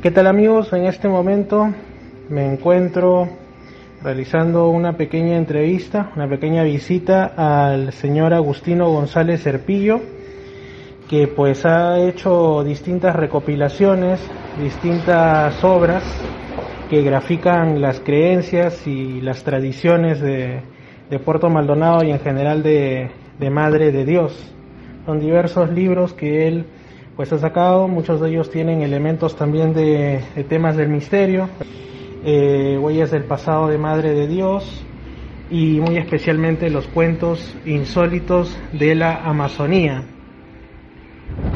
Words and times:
¿Qué 0.00 0.12
tal 0.12 0.28
amigos? 0.28 0.72
En 0.72 0.84
este 0.84 1.08
momento 1.08 1.74
me 2.28 2.46
encuentro 2.46 3.28
realizando 4.00 4.68
una 4.68 4.92
pequeña 4.92 5.36
entrevista, 5.36 6.12
una 6.14 6.28
pequeña 6.28 6.62
visita 6.62 7.32
al 7.36 7.92
señor 7.92 8.32
Agustino 8.32 8.88
González 8.90 9.40
Serpillo, 9.40 10.00
que 11.10 11.26
pues 11.26 11.66
ha 11.66 11.98
hecho 11.98 12.62
distintas 12.62 13.16
recopilaciones, 13.16 14.20
distintas 14.56 15.64
obras 15.64 16.04
que 16.88 17.02
grafican 17.02 17.80
las 17.80 17.98
creencias 17.98 18.86
y 18.86 19.20
las 19.20 19.42
tradiciones 19.42 20.20
de, 20.20 20.62
Puerto 21.24 21.50
Maldonado 21.50 22.04
y 22.04 22.12
en 22.12 22.20
general 22.20 22.62
de, 22.62 23.10
de 23.40 23.50
Madre 23.50 23.90
de 23.90 24.04
Dios. 24.04 24.54
Son 25.06 25.18
diversos 25.18 25.72
libros 25.72 26.12
que 26.12 26.46
él 26.46 26.66
pues 27.18 27.32
ha 27.32 27.38
sacado, 27.38 27.88
muchos 27.88 28.20
de 28.20 28.30
ellos 28.30 28.48
tienen 28.48 28.80
elementos 28.82 29.34
también 29.34 29.74
de, 29.74 30.20
de 30.36 30.44
temas 30.44 30.76
del 30.76 30.88
misterio, 30.88 31.48
eh, 32.24 32.78
huellas 32.80 33.10
del 33.10 33.24
pasado 33.24 33.66
de 33.66 33.76
Madre 33.76 34.14
de 34.14 34.28
Dios 34.28 34.84
y 35.50 35.80
muy 35.80 35.96
especialmente 35.96 36.70
los 36.70 36.86
cuentos 36.86 37.56
insólitos 37.66 38.56
de 38.72 38.94
la 38.94 39.16
Amazonía. 39.24 40.04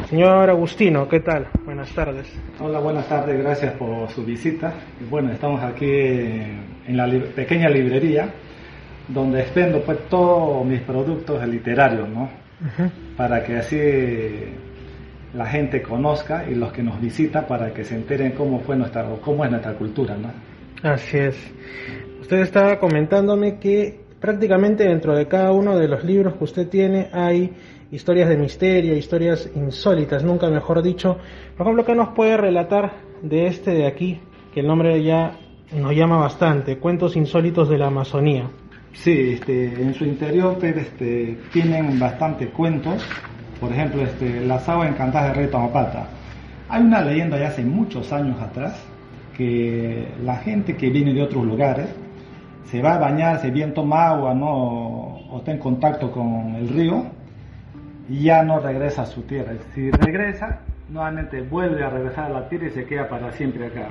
Señor 0.09 0.49
Agustino, 0.49 1.07
¿qué 1.07 1.21
tal? 1.21 1.47
Buenas 1.63 1.89
tardes. 1.95 2.27
Hola, 2.59 2.79
buenas 2.79 3.07
tardes, 3.07 3.39
gracias 3.41 3.71
por 3.75 4.09
su 4.09 4.25
visita. 4.25 4.73
Bueno, 5.09 5.31
estamos 5.31 5.63
aquí 5.63 5.85
en 5.89 6.97
la 6.97 7.07
li- 7.07 7.21
pequeña 7.33 7.69
librería 7.69 8.33
donde 9.07 9.39
expendo 9.39 9.81
pues 9.81 9.97
todos 10.09 10.65
mis 10.65 10.81
productos 10.81 11.47
literarios, 11.47 12.09
¿no? 12.09 12.29
Para 13.15 13.45
que 13.45 13.55
así 13.55 13.77
la 15.33 15.45
gente 15.45 15.81
conozca 15.81 16.45
y 16.49 16.55
los 16.55 16.71
que 16.71 16.83
nos 16.83 16.99
visitan 17.01 17.45
para 17.47 17.73
que 17.73 17.83
se 17.83 17.95
enteren 17.95 18.33
cómo 18.33 18.59
fue 18.59 18.75
nuestra 18.75 19.07
o 19.09 19.19
cómo 19.19 19.43
es 19.43 19.51
nuestra 19.51 19.73
cultura, 19.73 20.15
¿no? 20.15 20.31
Así 20.83 21.17
es. 21.17 21.35
Usted 22.21 22.39
estaba 22.39 22.79
comentándome 22.79 23.57
que 23.57 23.99
prácticamente 24.19 24.85
dentro 24.85 25.15
de 25.15 25.27
cada 25.27 25.51
uno 25.51 25.77
de 25.77 25.87
los 25.87 26.03
libros 26.03 26.35
que 26.35 26.43
usted 26.43 26.69
tiene 26.69 27.09
hay 27.11 27.51
historias 27.91 28.29
de 28.29 28.37
misterio, 28.37 28.95
historias 28.95 29.49
insólitas, 29.55 30.23
nunca 30.23 30.49
mejor 30.49 30.81
dicho. 30.81 31.17
Por 31.57 31.65
ejemplo, 31.65 31.85
¿qué 31.85 31.95
nos 31.95 32.09
puede 32.09 32.37
relatar 32.37 32.93
de 33.21 33.47
este 33.47 33.71
de 33.71 33.85
aquí? 33.85 34.19
Que 34.53 34.61
el 34.61 34.67
nombre 34.67 35.03
ya 35.03 35.37
nos 35.75 35.95
llama 35.95 36.17
bastante, 36.17 36.77
Cuentos 36.77 37.15
insólitos 37.15 37.69
de 37.69 37.77
la 37.77 37.87
Amazonía. 37.87 38.49
Sí, 38.93 39.33
este, 39.33 39.65
en 39.81 39.93
su 39.93 40.05
interior 40.05 40.57
este, 40.61 41.37
tienen 41.51 41.99
bastantes 41.99 42.49
cuentos. 42.49 43.03
Por 43.63 43.71
ejemplo, 43.71 44.01
este, 44.01 44.41
Las 44.41 44.67
aguas 44.67 44.89
encantadas 44.89 45.29
del 45.29 45.37
rey 45.37 45.47
Tamapata. 45.47 46.07
Hay 46.67 46.83
una 46.83 47.01
leyenda 47.01 47.37
de 47.37 47.45
hace 47.45 47.63
muchos 47.63 48.11
años 48.11 48.37
atrás 48.41 48.77
que 49.37 50.05
la 50.21 50.35
gente 50.35 50.75
que 50.75 50.89
viene 50.89 51.13
de 51.13 51.21
otros 51.21 51.45
lugares 51.45 51.87
se 52.65 52.81
va 52.81 52.95
a 52.95 52.97
bañar, 52.97 53.39
bien 53.53 53.73
toma 53.73 54.09
agua, 54.09 54.33
¿no? 54.33 54.51
o 54.51 55.37
está 55.37 55.53
en 55.53 55.59
contacto 55.59 56.11
con 56.11 56.55
el 56.55 56.67
río 56.67 57.05
y 58.09 58.23
ya 58.23 58.43
no 58.43 58.59
regresa 58.59 59.03
a 59.03 59.05
su 59.05 59.21
tierra. 59.21 59.53
Si 59.73 59.89
regresa, 59.91 60.59
nuevamente 60.89 61.41
vuelve 61.41 61.85
a 61.85 61.89
regresar 61.89 62.25
a 62.25 62.41
la 62.41 62.49
tierra 62.49 62.67
y 62.67 62.71
se 62.71 62.83
queda 62.83 63.07
para 63.07 63.31
siempre 63.31 63.67
acá. 63.67 63.87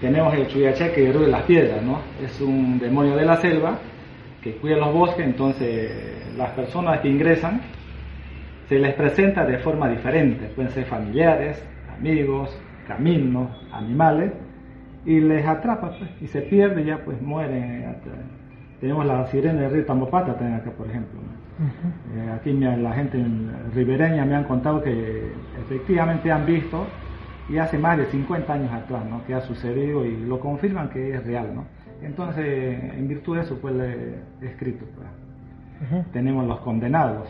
Tenemos 0.00 0.32
el 0.34 0.46
Chuyaché 0.46 0.92
que 0.92 1.12
de 1.12 1.26
las 1.26 1.42
piedras, 1.42 1.82
¿no? 1.82 1.98
Es 2.24 2.40
un 2.40 2.78
demonio 2.78 3.16
de 3.16 3.24
la 3.24 3.36
selva 3.38 3.78
que 4.40 4.54
cuida 4.58 4.76
los 4.76 4.94
bosques, 4.94 5.26
entonces 5.26 5.90
las 6.36 6.50
personas 6.50 7.00
que 7.00 7.08
ingresan 7.08 7.62
se 8.70 8.78
les 8.78 8.94
presenta 8.94 9.44
de 9.44 9.58
forma 9.58 9.88
diferente, 9.88 10.46
pueden 10.54 10.70
ser 10.70 10.84
familiares, 10.84 11.62
amigos, 11.98 12.56
caminos, 12.86 13.50
animales, 13.72 14.32
y 15.04 15.18
les 15.20 15.44
atrapa 15.44 15.90
pues, 15.98 16.10
y 16.20 16.26
se 16.28 16.40
pierde 16.42 16.84
ya 16.84 16.98
pues 17.04 17.20
mueren. 17.20 17.84
Tenemos 18.80 19.04
la 19.04 19.26
sirena 19.26 19.62
del 19.62 19.72
río 19.72 19.84
Tambopata 19.86 20.34
también 20.34 20.60
acá, 20.60 20.70
por 20.70 20.88
ejemplo. 20.88 21.20
¿no? 21.20 22.20
Eh, 22.22 22.30
aquí 22.32 22.52
me- 22.52 22.76
la 22.76 22.92
gente 22.92 23.18
en- 23.18 23.50
ribereña 23.74 24.24
me 24.24 24.34
han 24.36 24.44
contado 24.44 24.82
que 24.82 25.32
efectivamente 25.60 26.30
han 26.32 26.46
visto 26.46 26.86
y 27.48 27.58
hace 27.58 27.76
más 27.76 27.98
de 27.98 28.06
50 28.06 28.52
años 28.54 28.72
atrás, 28.72 29.04
¿no? 29.04 29.22
Que 29.26 29.34
ha 29.34 29.40
sucedido 29.40 30.06
y 30.06 30.16
lo 30.16 30.38
confirman 30.40 30.88
que 30.90 31.14
es 31.14 31.26
real, 31.26 31.48
¿no? 31.54 31.64
Entonces, 32.02 32.46
en 32.94 33.08
virtud 33.08 33.34
de 33.36 33.42
eso, 33.42 33.58
pues 33.60 33.74
le 33.74 34.14
he 34.40 34.46
escrito. 34.46 34.86
pues. 34.94 35.08
Tenemos 36.12 36.46
los 36.46 36.60
condenados. 36.60 37.28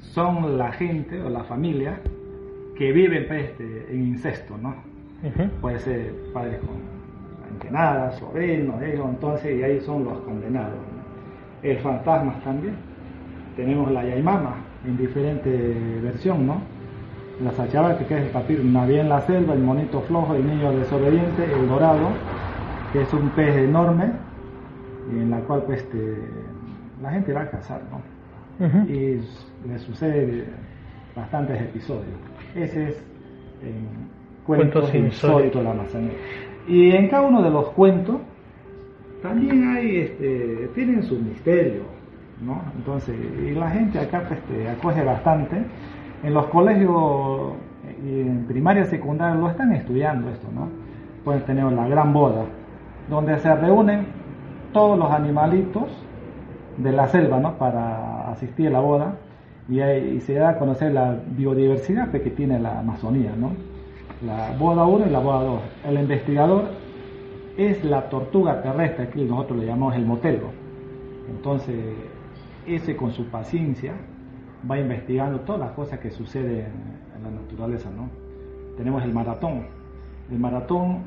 Son 0.00 0.58
la 0.58 0.72
gente 0.72 1.20
o 1.20 1.28
la 1.28 1.44
familia 1.44 2.00
que 2.76 2.92
vive 2.92 3.22
pues, 3.22 3.44
este, 3.44 3.86
en 3.90 4.08
incesto, 4.08 4.56
¿no? 4.58 4.74
Puede 5.60 5.78
ser 5.80 6.12
padres 6.32 6.60
con 6.60 6.76
antenadas, 7.50 8.18
sobrinos, 8.18 8.76
entonces, 8.82 9.58
y 9.58 9.62
ahí 9.62 9.80
son 9.80 10.04
los 10.04 10.18
condenados. 10.20 10.74
¿no? 10.74 11.68
El 11.68 11.78
fantasma 11.78 12.38
también. 12.44 12.74
Tenemos 13.56 13.90
la 13.90 14.04
Yaimama 14.04 14.56
en 14.84 14.96
diferente 14.98 15.50
versión, 16.02 16.46
¿no? 16.46 16.60
La 17.42 17.52
Sachabaca, 17.52 18.06
que 18.06 18.16
es 18.16 18.22
el 18.22 18.28
papiro, 18.28 18.62
Naví 18.64 18.98
en 18.98 19.08
la 19.08 19.20
selva, 19.22 19.54
el 19.54 19.60
monito 19.60 20.00
flojo, 20.02 20.34
el 20.34 20.46
niño 20.46 20.72
desobediente, 20.72 21.44
el 21.44 21.68
dorado, 21.68 22.08
que 22.92 23.02
es 23.02 23.12
un 23.12 23.30
pez 23.30 23.56
enorme, 23.56 24.12
y 25.12 25.18
en 25.18 25.30
la 25.30 25.40
cual 25.40 25.62
pues 25.64 25.80
este, 25.80 26.16
la 27.02 27.10
gente 27.10 27.32
va 27.32 27.42
a 27.42 27.50
cazar, 27.50 27.80
¿no? 27.90 28.15
Y 28.88 29.14
s- 29.18 29.46
le 29.68 29.78
sucede 29.78 30.44
bastantes 31.14 31.60
episodios. 31.60 32.06
Ese 32.54 32.88
es 32.88 33.04
en 33.62 34.06
Cuentos, 34.46 34.84
insólitos 34.94 35.62
la 35.64 35.70
Amazonía. 35.72 36.12
Y 36.68 36.90
en 36.92 37.08
cada 37.08 37.26
uno 37.26 37.42
de 37.42 37.50
los 37.50 37.68
cuentos 37.70 38.16
también 39.22 39.68
hay, 39.76 39.96
este, 39.96 40.70
tienen 40.74 41.02
su 41.02 41.16
misterio, 41.18 41.82
¿no? 42.44 42.62
Entonces, 42.76 43.16
y 43.44 43.50
la 43.52 43.70
gente 43.70 43.98
acá 43.98 44.22
pues, 44.28 44.38
este, 44.40 44.68
acoge 44.68 45.02
bastante. 45.02 45.56
En 46.22 46.32
los 46.34 46.46
colegios 46.46 47.54
y 48.04 48.20
en 48.20 48.44
primaria 48.46 48.82
y 48.82 48.86
secundaria 48.86 49.34
lo 49.34 49.48
están 49.50 49.72
estudiando 49.72 50.30
esto, 50.30 50.48
¿no? 50.54 50.68
Pueden 51.24 51.42
tener 51.44 51.64
la 51.72 51.88
gran 51.88 52.12
boda, 52.12 52.44
donde 53.10 53.38
se 53.38 53.54
reúnen 53.54 54.06
todos 54.72 54.98
los 54.98 55.10
animalitos 55.10 55.84
de 56.76 56.92
la 56.92 57.06
selva, 57.08 57.40
¿no? 57.40 57.54
Para 57.58 58.15
asistir 58.36 58.68
a 58.68 58.70
la 58.70 58.80
boda 58.80 59.16
y, 59.68 60.20
se 60.20 60.34
da 60.34 60.50
a 60.50 60.58
conocer 60.58 60.92
la 60.92 61.18
biodiversidad 61.26 62.10
que 62.10 62.30
tiene 62.30 62.58
la 62.58 62.78
Amazonía, 62.78 63.34
¿no? 63.36 63.52
La 64.24 64.56
boda 64.56 64.84
1 64.86 65.06
y 65.06 65.10
la 65.10 65.18
boda 65.18 65.42
2. 65.42 65.60
El 65.88 65.98
investigador 65.98 66.64
es 67.56 67.84
la 67.84 68.08
tortuga 68.08 68.62
terrestre, 68.62 69.04
aquí 69.04 69.24
nosotros 69.24 69.58
le 69.58 69.66
llamamos 69.66 69.96
el 69.96 70.06
motelgo. 70.06 70.50
Entonces, 71.28 71.76
ese 72.66 72.96
con 72.96 73.12
su 73.12 73.26
paciencia 73.26 73.94
va 74.68 74.78
investigando 74.78 75.40
todas 75.40 75.60
las 75.60 75.70
cosas 75.72 75.98
que 75.98 76.10
suceden 76.10 76.66
en 77.16 77.22
la 77.22 77.30
naturaleza, 77.30 77.90
¿no? 77.90 78.08
Tenemos 78.76 79.02
el 79.02 79.12
maratón. 79.12 79.66
El 80.30 80.38
maratón, 80.38 81.04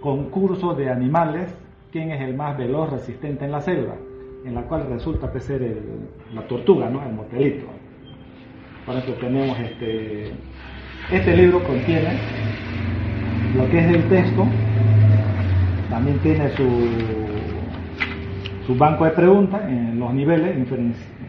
concurso 0.00 0.74
de 0.74 0.90
animales, 0.90 1.54
quién 1.90 2.10
es 2.10 2.20
el 2.20 2.34
más 2.34 2.56
veloz, 2.56 2.90
resistente 2.90 3.44
en 3.44 3.52
la 3.52 3.60
selva, 3.60 3.94
en 4.44 4.54
la 4.54 4.62
cual 4.62 4.86
resulta 4.88 5.32
ser 5.40 5.76
la 6.34 6.42
tortuga, 6.42 6.88
¿no? 6.88 7.02
El 7.04 7.14
motelito. 7.14 7.66
Por 8.86 8.96
eso 8.96 9.12
tenemos 9.14 9.58
este, 9.60 10.32
este 11.10 11.36
libro 11.36 11.62
contiene 11.62 12.18
lo 13.56 13.68
que 13.68 13.78
es 13.78 13.94
el 13.94 14.08
texto, 14.08 14.46
también 15.90 16.18
tiene 16.18 16.48
su, 16.50 16.68
su 18.66 18.74
banco 18.76 19.04
de 19.04 19.10
preguntas 19.10 19.60
en 19.68 20.00
los 20.00 20.12
niveles, 20.14 20.56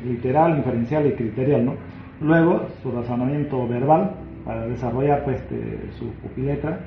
literal, 0.06 0.58
inferencial 0.58 1.06
y 1.06 1.12
criterial, 1.12 1.66
¿no? 1.66 1.76
Luego 2.22 2.68
su 2.82 2.92
razonamiento 2.92 3.68
verbal 3.68 4.12
para 4.46 4.66
desarrollar 4.68 5.24
pues 5.26 5.38
este, 5.38 5.92
su 5.98 6.06
pupiletra 6.22 6.80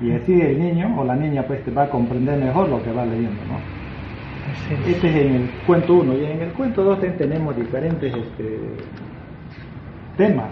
y 0.00 0.12
así 0.12 0.40
el 0.40 0.58
niño 0.58 0.94
o 0.98 1.04
la 1.04 1.16
niña 1.16 1.44
pues 1.46 1.60
va 1.76 1.84
a 1.84 1.90
comprender 1.90 2.38
mejor 2.38 2.68
lo 2.68 2.82
que 2.82 2.92
va 2.92 3.04
leyendo, 3.04 3.40
¿no? 3.46 3.83
Este 4.86 5.08
es 5.08 5.16
en 5.16 5.34
el 5.34 5.50
cuento 5.66 5.94
1 5.94 6.14
y 6.14 6.24
en 6.24 6.42
el 6.42 6.50
cuento 6.50 6.84
2 6.84 7.00
tenemos 7.18 7.56
diferentes 7.56 8.14
este, 8.14 8.58
temas 10.16 10.50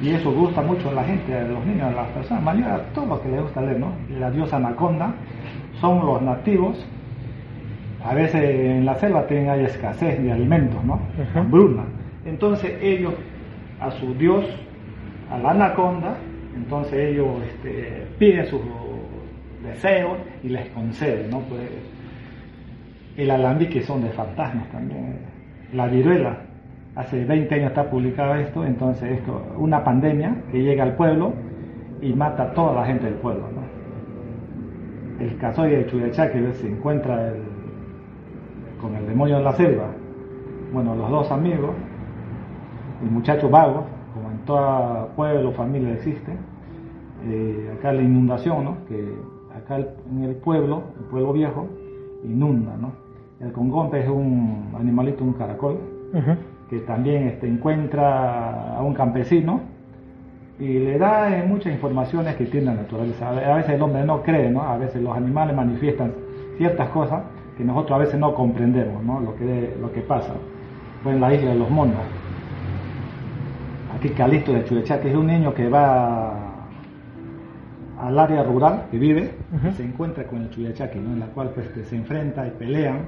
y 0.00 0.10
eso 0.10 0.32
gusta 0.32 0.62
mucho 0.62 0.90
a 0.90 0.92
la 0.92 1.04
gente, 1.04 1.34
a 1.34 1.42
los 1.42 1.64
niños, 1.66 1.88
a 1.88 1.90
las 1.90 2.08
personas, 2.08 2.42
mayor 2.42 2.68
a 2.68 2.78
todos 2.94 3.08
los 3.08 3.20
que 3.20 3.28
les 3.30 3.42
gusta 3.42 3.60
leer, 3.62 3.80
¿no? 3.80 3.92
La 4.18 4.30
diosa 4.30 4.56
anaconda 4.56 5.14
son 5.80 6.06
los 6.06 6.22
nativos, 6.22 6.84
a 8.04 8.14
veces 8.14 8.42
en 8.42 8.84
la 8.84 8.94
selva 8.94 9.26
tienen 9.26 9.50
hay 9.50 9.64
escasez 9.64 10.22
de 10.22 10.32
alimentos, 10.32 10.82
¿no? 10.84 11.00
Hambruna. 11.34 11.82
Entonces 12.24 12.76
ellos 12.80 13.14
a 13.80 13.90
su 13.90 14.14
dios, 14.14 14.44
a 15.30 15.38
la 15.38 15.50
anaconda, 15.50 16.16
entonces 16.56 16.94
ellos 16.94 17.28
este, 17.46 18.06
piden 18.18 18.46
sus 18.46 18.60
deseos 19.64 20.18
y 20.42 20.48
les 20.48 20.68
conceden, 20.70 21.30
¿no? 21.30 21.40
Pues, 21.40 21.62
el 23.18 23.32
alambique 23.32 23.82
son 23.82 24.02
de 24.02 24.10
fantasmas 24.10 24.70
también. 24.70 25.18
La 25.72 25.88
viruela, 25.88 26.38
hace 26.94 27.24
20 27.24 27.52
años 27.52 27.68
está 27.70 27.90
publicado 27.90 28.36
esto, 28.36 28.64
entonces 28.64 29.18
esto, 29.18 29.42
una 29.58 29.82
pandemia 29.82 30.36
que 30.52 30.62
llega 30.62 30.84
al 30.84 30.94
pueblo 30.94 31.32
y 32.00 32.12
mata 32.12 32.44
a 32.44 32.54
toda 32.54 32.74
la 32.74 32.86
gente 32.86 33.06
del 33.06 33.14
pueblo. 33.14 33.42
El 35.18 35.36
casoy 35.38 35.70
de 35.70 35.86
Chuyachá 35.86 36.30
que 36.30 36.52
se 36.54 36.68
encuentra 36.68 37.32
con 38.80 38.94
el 38.94 39.04
demonio 39.08 39.38
de 39.38 39.42
la 39.42 39.52
selva, 39.52 39.88
bueno, 40.72 40.94
los 40.94 41.10
dos 41.10 41.32
amigos, 41.32 41.70
el 43.02 43.10
muchacho 43.10 43.50
vago, 43.50 43.84
como 44.14 44.30
en 44.30 44.38
todo 44.44 45.08
pueblo, 45.16 45.50
familia 45.50 45.92
existe, 45.94 46.32
eh, 47.26 47.74
acá 47.76 47.92
la 47.92 48.02
inundación, 48.02 48.64
¿no? 48.64 48.76
que 48.86 49.12
acá 49.56 49.78
en 49.78 50.22
el 50.22 50.36
pueblo, 50.36 50.84
el 51.00 51.04
pueblo 51.06 51.32
viejo, 51.32 51.66
inunda, 52.22 52.76
¿no? 52.76 53.07
El 53.40 53.52
congompe 53.52 54.00
es 54.00 54.08
un 54.08 54.72
animalito, 54.78 55.22
un 55.24 55.34
caracol, 55.34 55.78
que 56.68 56.80
también 56.80 57.28
este, 57.28 57.46
encuentra 57.46 58.76
a 58.76 58.82
un 58.82 58.94
campesino 58.94 59.60
y 60.58 60.78
le 60.80 60.98
da 60.98 61.34
eh, 61.38 61.44
muchas 61.46 61.72
informaciones 61.72 62.34
que 62.36 62.46
tiene 62.46 62.66
la 62.66 62.74
naturaleza. 62.74 63.28
A 63.28 63.56
veces 63.56 63.74
el 63.74 63.82
hombre 63.82 64.04
no 64.04 64.22
cree, 64.22 64.50
¿no? 64.50 64.62
A 64.62 64.76
veces 64.76 65.00
los 65.02 65.16
animales 65.16 65.54
manifiestan 65.54 66.12
ciertas 66.56 66.88
cosas 66.88 67.22
que 67.56 67.64
nosotros 67.64 67.92
a 67.96 67.98
veces 67.98 68.18
no 68.18 68.34
comprendemos, 68.34 69.02
¿no? 69.04 69.20
Lo 69.20 69.36
que, 69.36 69.76
lo 69.80 69.92
que 69.92 70.00
pasa. 70.00 70.34
Fue 71.04 71.12
en 71.12 71.20
la 71.20 71.32
isla 71.32 71.50
de 71.52 71.58
los 71.58 71.70
monos. 71.70 71.96
Aquí 73.96 74.08
Calixto 74.10 74.52
de 74.52 74.64
Chulechá, 74.64 75.00
que 75.00 75.10
es 75.10 75.16
un 75.16 75.26
niño 75.28 75.54
que 75.54 75.68
va 75.68 76.34
al 78.00 78.18
área 78.18 78.42
rural, 78.42 78.84
que 78.90 78.98
vive, 78.98 79.30
Ujú. 79.52 79.72
se 79.72 79.84
encuentra 79.84 80.24
con 80.24 80.42
el 80.42 80.50
Chuyachaki, 80.50 80.98
¿no? 80.98 81.12
en 81.12 81.20
la 81.20 81.26
cual 81.26 81.50
pues, 81.54 81.68
que 81.68 81.84
se 81.84 81.96
enfrenta 81.96 82.46
y 82.46 82.50
pelean 82.50 83.06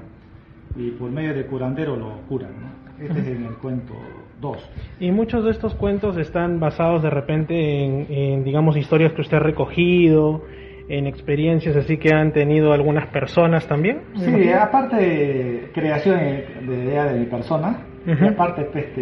y 0.75 0.91
por 0.91 1.11
medio 1.11 1.33
de 1.33 1.45
curandero 1.45 1.95
lo 1.95 2.21
curan. 2.27 2.51
¿no? 2.59 3.03
Este 3.03 3.19
es 3.19 3.27
en 3.27 3.45
el 3.45 3.53
cuento 3.55 3.93
2. 4.39 4.69
Y 4.99 5.11
muchos 5.11 5.43
de 5.43 5.51
estos 5.51 5.73
cuentos 5.75 6.17
están 6.17 6.59
basados 6.59 7.01
de 7.01 7.09
repente 7.09 7.83
en, 7.83 8.05
en, 8.09 8.43
digamos, 8.43 8.77
historias 8.77 9.13
que 9.13 9.21
usted 9.21 9.37
ha 9.37 9.41
recogido, 9.41 10.43
en 10.87 11.07
experiencias 11.07 11.75
así 11.75 11.97
que 11.97 12.13
han 12.13 12.33
tenido 12.33 12.73
algunas 12.73 13.07
personas 13.07 13.67
también. 13.67 14.01
Sí, 14.15 14.51
aparte 14.51 14.97
de 14.97 15.71
creación 15.73 16.19
de, 16.19 16.47
de 16.67 16.83
idea 16.83 17.05
de 17.05 17.19
mi 17.19 17.25
persona, 17.27 17.85
y 18.05 18.27
aparte 18.27 18.63
pues, 18.63 18.85
este, 18.85 19.01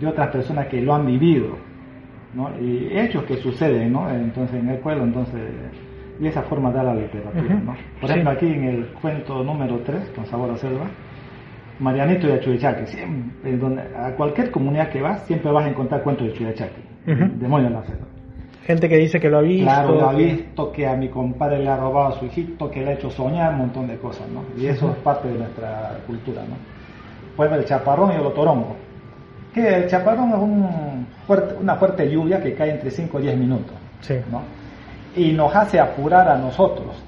de 0.00 0.06
otras 0.06 0.28
personas 0.28 0.68
que 0.68 0.80
lo 0.80 0.94
han 0.94 1.06
vivido, 1.06 1.56
¿no? 2.34 2.50
y 2.60 2.88
hechos 2.96 3.24
que 3.24 3.36
suceden 3.36 3.92
¿no? 3.92 4.08
entonces 4.08 4.60
en 4.60 4.68
el 4.68 4.78
pueblo, 4.78 5.04
entonces, 5.04 5.40
y 6.20 6.26
esa 6.26 6.42
forma 6.42 6.70
da 6.70 6.82
la 6.82 6.94
literatura. 6.94 7.42
¿no? 7.54 7.74
Por 8.00 8.08
Sí. 8.08 8.12
ejemplo, 8.12 8.30
aquí 8.30 8.46
en 8.46 8.64
el 8.64 8.86
cuento 9.00 9.42
número 9.42 9.78
3, 9.84 10.10
con 10.14 10.26
Sabor 10.26 10.50
a 10.50 10.56
Selva, 10.56 10.86
Marianito 11.78 12.26
de 12.26 12.40
Chuyachaque, 12.40 12.86
siempre, 12.86 13.56
donde, 13.56 13.82
a 13.96 14.14
cualquier 14.14 14.50
comunidad 14.50 14.90
que 14.90 15.00
vas, 15.00 15.22
siempre 15.26 15.50
vas 15.50 15.64
a 15.64 15.68
encontrar 15.70 16.02
cuentos 16.02 16.26
de 16.26 16.34
Chuyachaque, 16.34 16.82
Ujú. 17.06 17.24
demonio 17.38 17.68
en 17.68 17.72
la 17.74 17.82
selva. 17.84 18.06
Gente 18.64 18.88
que 18.88 18.98
dice 18.98 19.18
que 19.18 19.30
lo 19.30 19.38
ha 19.38 19.40
visto. 19.40 19.64
Claro, 19.64 19.94
lo 19.94 20.08
ha 20.10 20.12
visto, 20.12 20.70
que 20.70 20.86
a 20.86 20.94
mi 20.94 21.08
compadre 21.08 21.58
le 21.60 21.68
ha 21.70 21.76
robado 21.78 22.08
a 22.14 22.18
su 22.18 22.26
hijito, 22.26 22.70
que 22.70 22.82
le 22.84 22.90
ha 22.90 22.92
hecho 22.92 23.10
soñar, 23.10 23.52
un 23.54 23.58
montón 23.60 23.86
de 23.88 23.96
cosas, 23.96 24.28
¿no? 24.28 24.42
Y 24.60 24.66
eso 24.66 24.90
es 24.90 24.96
parte 24.98 25.28
de 25.28 25.38
nuestra 25.38 25.96
cultura, 26.06 26.42
¿no? 26.42 26.54
Pues 27.34 27.50
el 27.50 27.64
chaparrón 27.64 28.12
y 28.12 28.16
el 28.16 28.20
otorongo. 28.26 28.76
Que 29.54 29.66
el 29.76 29.86
chaparrón 29.86 30.28
es 30.28 30.36
un 30.38 31.06
fuerte- 31.26 31.54
una 31.60 31.76
fuerte 31.76 32.08
lluvia 32.10 32.40
que 32.42 32.52
cae 32.54 32.72
entre 32.72 32.90
5 32.90 33.18
y 33.18 33.22
10 33.22 33.36
minutos, 33.38 33.74
Sí. 34.00 34.14
¿no? 34.30 34.42
Y 35.16 35.32
nos 35.32 35.54
hace 35.54 35.80
apurar 35.80 36.28
a 36.28 36.36
nosotros. 36.36 37.02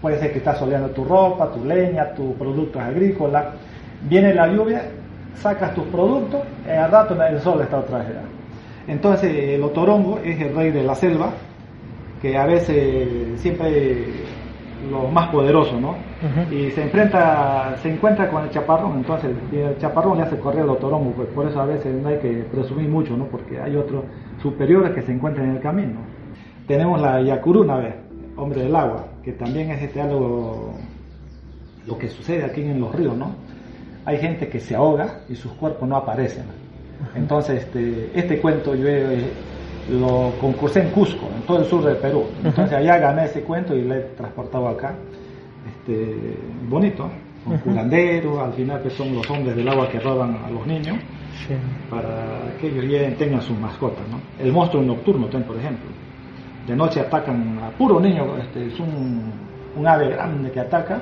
Puede 0.00 0.18
ser 0.18 0.32
que 0.32 0.38
estás 0.38 0.58
soleando 0.58 0.90
tu 0.90 1.04
ropa, 1.04 1.50
tu 1.50 1.64
leña, 1.64 2.12
tus 2.14 2.34
productos 2.36 2.80
agrícolas. 2.82 3.46
Viene 4.02 4.34
la 4.34 4.46
lluvia, 4.48 4.82
sacas 5.34 5.74
tus 5.74 5.84
productos, 5.84 6.40
y 6.66 6.70
al 6.70 6.90
rato 6.90 7.22
el 7.22 7.40
sol 7.40 7.60
está 7.60 7.78
otra 7.78 7.98
vez. 7.98 8.08
Entonces 8.86 9.32
el 9.32 9.62
otorongo 9.62 10.18
es 10.24 10.40
el 10.40 10.54
rey 10.54 10.70
de 10.70 10.82
la 10.82 10.94
selva, 10.94 11.30
que 12.20 12.36
a 12.36 12.46
veces 12.46 13.40
siempre 13.40 14.06
lo 14.90 15.08
más 15.08 15.28
poderoso, 15.28 15.78
¿no? 15.78 15.96
Y 16.50 16.70
se 16.70 16.82
enfrenta, 16.82 17.74
se 17.82 17.92
encuentra 17.92 18.30
con 18.30 18.44
el 18.44 18.50
chaparrón, 18.50 18.98
entonces 18.98 19.30
el 19.52 19.76
chaparrón 19.78 20.16
le 20.16 20.24
hace 20.24 20.38
correr 20.38 20.62
al 20.62 20.70
otorongo, 20.70 21.12
pues 21.12 21.28
por 21.28 21.46
eso 21.46 21.60
a 21.60 21.66
veces 21.66 21.94
no 21.94 22.08
hay 22.08 22.18
que 22.18 22.44
presumir 22.50 22.88
mucho, 22.88 23.16
¿no? 23.16 23.26
Porque 23.26 23.60
hay 23.60 23.76
otros 23.76 24.04
superiores 24.42 24.92
que 24.92 25.02
se 25.02 25.12
encuentran 25.12 25.50
en 25.50 25.56
el 25.56 25.60
camino. 25.60 26.00
Tenemos 26.70 27.00
la 27.00 27.20
Yacuruna, 27.20 27.80
hombre 28.36 28.62
del 28.62 28.76
agua, 28.76 29.04
que 29.24 29.32
también 29.32 29.72
es 29.72 29.82
este 29.82 30.00
algo 30.00 30.72
lo 31.84 31.98
que 31.98 32.08
sucede 32.08 32.44
aquí 32.44 32.60
en 32.60 32.78
los 32.80 32.94
ríos, 32.94 33.16
¿no? 33.16 33.32
Hay 34.04 34.18
gente 34.18 34.46
que 34.46 34.60
se 34.60 34.76
ahoga 34.76 35.22
y 35.28 35.34
sus 35.34 35.50
cuerpos 35.54 35.88
no 35.88 35.96
aparecen. 35.96 36.44
Entonces, 37.16 37.64
este, 37.64 38.12
este 38.14 38.40
cuento 38.40 38.76
yo 38.76 38.86
eh, 38.86 39.32
lo 39.90 40.32
concursé 40.40 40.82
en 40.82 40.90
Cusco, 40.90 41.28
en 41.34 41.42
todo 41.42 41.58
el 41.58 41.64
sur 41.64 41.82
del 41.82 41.96
Perú. 41.96 42.26
Entonces 42.44 42.72
allá 42.72 42.98
gané 42.98 43.24
ese 43.24 43.40
cuento 43.42 43.74
y 43.74 43.82
lo 43.82 43.96
he 43.96 44.00
transportado 44.16 44.68
acá. 44.68 44.94
Este, 45.66 46.36
bonito, 46.68 47.10
con 47.44 47.58
curanderos, 47.58 48.38
al 48.38 48.52
final 48.52 48.80
que 48.80 48.90
son 48.90 49.12
los 49.12 49.28
hombres 49.28 49.56
del 49.56 49.68
agua 49.68 49.88
que 49.88 49.98
roban 49.98 50.38
a 50.44 50.48
los 50.48 50.64
niños 50.68 50.98
Sí. 51.48 51.54
para 51.90 52.54
que 52.60 52.68
ellos 52.68 53.18
tengan 53.18 53.42
sus 53.42 53.58
mascotas. 53.58 54.06
¿no? 54.08 54.20
El 54.38 54.52
monstruo 54.52 54.84
nocturno, 54.84 55.26
ten, 55.26 55.42
por 55.42 55.56
ejemplo. 55.56 55.90
De 56.66 56.76
noche 56.76 57.00
atacan 57.00 57.58
a 57.58 57.70
puro 57.70 57.98
niño, 57.98 58.36
este, 58.38 58.66
es 58.66 58.78
un, 58.78 59.32
un 59.76 59.86
ave 59.86 60.10
grande 60.10 60.50
que 60.50 60.60
ataca 60.60 61.00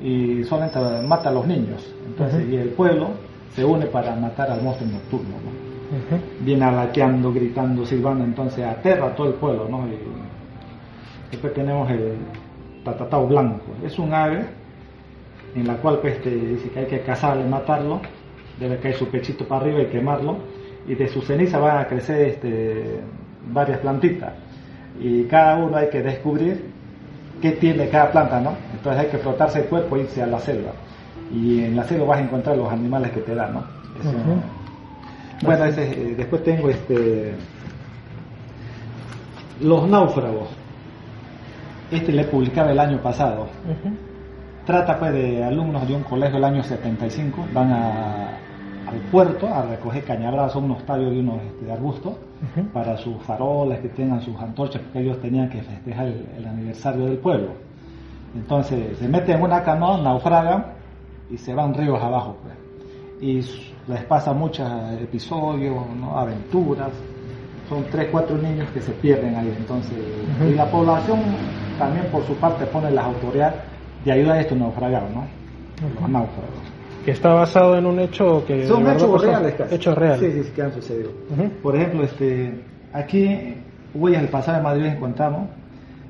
y 0.00 0.42
solamente 0.44 0.78
mata 1.06 1.28
a 1.28 1.32
los 1.32 1.46
niños. 1.46 1.94
Entonces, 2.06 2.48
y 2.48 2.56
el 2.56 2.70
pueblo 2.70 3.10
se 3.54 3.64
une 3.64 3.86
para 3.86 4.14
matar 4.16 4.50
al 4.50 4.62
monstruo 4.62 4.90
nocturno. 4.90 5.34
Viene 6.40 6.64
alateando, 6.64 7.32
gritando, 7.32 7.84
silbando, 7.84 8.24
entonces 8.24 8.64
aterra 8.64 9.08
a 9.08 9.14
todo 9.14 9.28
el 9.28 9.34
pueblo. 9.34 9.66
¿no? 9.68 9.86
Y 9.88 11.30
después 11.30 11.54
tenemos 11.54 11.90
el 11.90 12.14
tatatao 12.84 13.26
blanco. 13.26 13.66
Es 13.84 13.98
un 13.98 14.12
ave 14.12 14.44
en 15.54 15.66
la 15.66 15.74
cual 15.76 15.98
pues, 16.00 16.14
este, 16.14 16.30
dice 16.30 16.70
que 16.70 16.80
hay 16.80 16.86
que 16.86 17.00
cazarlo 17.00 17.44
y 17.44 17.48
matarlo, 17.48 18.00
debe 18.58 18.78
caer 18.78 18.94
su 18.94 19.08
pechito 19.08 19.46
para 19.46 19.62
arriba 19.62 19.82
y 19.82 19.86
quemarlo, 19.86 20.36
y 20.86 20.94
de 20.94 21.08
su 21.08 21.20
ceniza 21.22 21.58
van 21.58 21.78
a 21.78 21.86
crecer 21.86 22.28
este, 22.28 23.00
varias 23.52 23.78
plantitas, 23.80 24.32
y 25.00 25.24
cada 25.24 25.56
uno 25.56 25.76
hay 25.76 25.88
que 25.88 26.02
descubrir 26.02 26.64
qué 27.40 27.52
tiene 27.52 27.88
cada 27.88 28.10
planta, 28.10 28.40
¿no? 28.40 28.52
Entonces 28.72 29.02
hay 29.02 29.08
que 29.08 29.18
frotarse 29.18 29.60
el 29.60 29.64
cuerpo 29.66 29.96
e 29.96 30.00
irse 30.00 30.22
a 30.22 30.26
la 30.26 30.38
selva, 30.40 30.72
y 31.32 31.62
en 31.64 31.76
la 31.76 31.84
selva 31.84 32.06
vas 32.06 32.18
a 32.18 32.22
encontrar 32.22 32.56
los 32.56 32.70
animales 32.72 33.10
que 33.12 33.20
te 33.20 33.34
dan, 33.34 33.54
¿no? 33.54 33.60
Eso-. 34.00 34.12
Bueno, 35.46 35.64
ese, 35.66 35.90
eh, 35.92 36.14
después 36.16 36.42
tengo 36.42 36.68
este 36.68 37.34
Los 39.60 39.88
náufragos. 39.88 40.48
Este 41.90 42.12
le 42.12 42.24
publicaba 42.24 42.70
el 42.72 42.78
año 42.78 42.98
pasado. 42.98 43.46
Trata 44.66 44.98
pues 44.98 45.12
de 45.12 45.42
alumnos 45.42 45.86
de 45.88 45.94
un 45.94 46.02
colegio 46.02 46.34
del 46.34 46.44
año 46.44 46.62
75, 46.62 47.46
van 47.54 47.72
a- 47.72 48.28
al 48.88 49.00
puerto 49.10 49.46
a 49.48 49.62
recoger 49.62 50.04
cañabrazos, 50.04 50.62
unos 50.62 50.84
tallos 50.84 51.10
de 51.10 51.20
unos 51.20 51.42
este, 51.42 51.66
de 51.66 51.72
arbustos, 51.72 52.12
Ujú. 52.12 52.68
para 52.72 52.96
sus 52.96 53.16
farolas, 53.22 53.80
que 53.80 53.88
tengan 53.88 54.20
sus 54.20 54.36
antorchas, 54.40 54.80
porque 54.82 55.00
ellos 55.00 55.20
tenían 55.20 55.48
que 55.48 55.60
festejar 55.62 56.06
el, 56.06 56.26
el 56.38 56.46
aniversario 56.46 57.06
del 57.06 57.18
pueblo. 57.18 57.48
Entonces 58.34 58.98
se 58.98 59.08
meten 59.08 59.36
en 59.36 59.42
una 59.42 59.62
canoa, 59.62 59.98
naufragan 60.02 60.66
y 61.30 61.36
se 61.38 61.54
van 61.54 61.74
ríos 61.74 62.00
abajo. 62.02 62.36
Pues. 62.42 62.54
Y 63.20 63.90
les 63.90 64.04
pasa 64.04 64.32
muchos 64.32 64.68
episodios, 65.00 65.74
¿no? 65.98 66.18
aventuras. 66.18 66.90
Son 67.68 67.84
tres, 67.90 68.08
cuatro 68.10 68.36
niños 68.38 68.70
que 68.70 68.80
se 68.80 68.92
pierden 68.92 69.34
ahí. 69.34 69.52
Entonces, 69.58 69.98
y 70.48 70.54
la 70.54 70.66
población 70.70 71.20
también 71.78 72.06
por 72.12 72.24
su 72.24 72.34
parte 72.36 72.64
pone 72.66 72.90
las 72.90 73.06
autoridades 73.06 73.54
de 74.04 74.12
ayuda 74.12 74.34
a 74.34 74.40
estos 74.40 74.56
naufragados, 74.56 75.10
¿no? 75.10 75.24
Los 75.82 76.00
Ujú. 76.00 76.08
náufragos. 76.08 76.77
Que 77.08 77.12
está 77.12 77.32
basado 77.32 77.74
en 77.78 77.86
un 77.86 77.98
hecho 78.00 78.44
que. 78.46 78.66
Son 78.66 78.86
hechos 78.86 79.10
pasó. 79.10 79.24
reales 79.24 79.54
casi. 79.54 79.74
Hechos 79.74 79.96
reales. 79.96 80.20
Sí, 80.20 80.30
sí, 80.30 80.44
sí, 80.44 80.52
que 80.54 80.60
han 80.60 80.72
sucedido. 80.74 81.10
Por 81.62 81.74
ejemplo, 81.74 82.02
este, 82.02 82.52
aquí, 82.92 83.54
huellas 83.94 84.20
del 84.20 84.30
pasado 84.30 84.58
de 84.58 84.62
Madrid 84.64 84.84
encontramos 84.84 85.48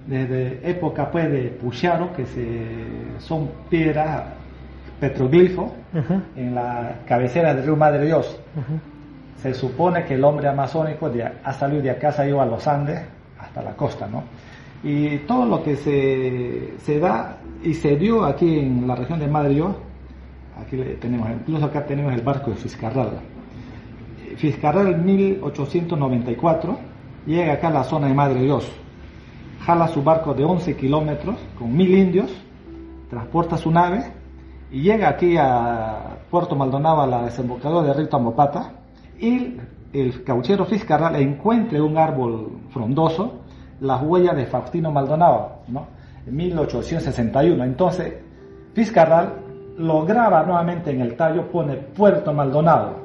desde 0.09 0.59
época 0.69 1.09
pues 1.09 1.31
de 1.31 1.43
Pucharo, 1.61 2.12
que 2.17 2.26
se, 2.26 2.67
son 3.21 3.49
piedras 3.71 4.25
petroglifo 4.99 5.73
Ujú, 5.95 6.21
en 6.35 6.57
la 6.57 6.97
cabecera 7.07 7.55
del 7.55 7.62
río 7.64 7.76
Madre 7.76 8.05
Dios. 8.05 8.37
Se 9.40 9.55
supone 9.55 10.05
que 10.05 10.14
el 10.14 10.25
hombre 10.25 10.49
amazónico 10.49 11.09
de- 11.11 11.23
ha 11.45 11.52
salido 11.52 11.81
de 11.81 11.90
acá, 11.90 12.11
se 12.11 12.23
ha 12.23 12.26
ido 12.26 12.40
a 12.43 12.47
los 12.47 12.67
Andes 12.67 13.00
hasta 13.38 13.62
la 13.62 13.76
costa, 13.76 14.09
¿no? 14.09 14.25
Y 14.83 15.19
todo 15.19 15.47
lo 15.47 15.62
que 15.62 15.76
se, 15.76 16.73
se 16.85 16.99
da 16.99 17.37
y 17.62 17.75
se 17.75 17.95
dio 17.95 18.25
aquí 18.25 18.59
en 18.59 18.88
la 18.88 18.97
región 18.97 19.21
de 19.21 19.28
Madre 19.28 19.50
Dios, 19.55 19.76
aquí 20.61 20.77
tenemos, 21.00 21.29
incluso 21.31 21.67
acá 21.67 21.87
tenemos 21.87 22.12
el 22.12 22.23
barco 22.23 22.50
de 22.50 22.57
Fiscarral. 22.57 23.21
Fiscarral 24.37 24.88
en 24.88 25.05
1894 25.05 26.79
llega 27.27 27.55
acá 27.55 27.69
a 27.69 27.73
la 27.73 27.85
zona 27.85 28.09
de 28.09 28.15
Madre 28.15 28.43
Dios, 28.43 28.71
jala 29.65 29.88
su 29.88 30.03
barco 30.03 30.35
de 30.35 30.45
11 30.45 30.77
kilómetros 30.77 31.37
con 31.59 31.77
mil 31.77 31.93
indios, 31.95 32.31
transporta 33.11 33.57
su 33.57 33.71
nave 33.71 34.12
y 34.71 34.83
llega 34.83 35.09
aquí 35.09 35.37
a 35.37 36.19
Puerto 36.31 36.55
Maldonado, 36.55 37.00
a 37.00 37.07
la 37.07 37.23
desembocadura 37.23 37.88
de 37.88 37.95
Río 37.95 38.09
Tambopata, 38.09 38.73
y 39.19 39.57
el 39.93 40.23
cauchero 40.23 40.67
Fiscarral 40.67 41.17
encuentra 41.17 41.83
un 41.83 41.97
árbol 41.97 42.59
frondoso, 42.71 43.41
las 43.81 44.03
huellas 44.03 44.37
de 44.37 44.47
Faustino 44.47 44.93
Maldonado, 44.93 45.61
¿no? 45.69 45.87
en 46.27 46.37
1861. 46.37 47.65
Entonces, 47.65 48.15
Fiscarral 48.75 49.48
lo 49.78 50.04
graba 50.04 50.42
nuevamente 50.44 50.90
en 50.90 51.00
el 51.00 51.16
tallo, 51.16 51.47
pone 51.50 51.75
Puerto 51.76 52.32
Maldonado. 52.32 52.97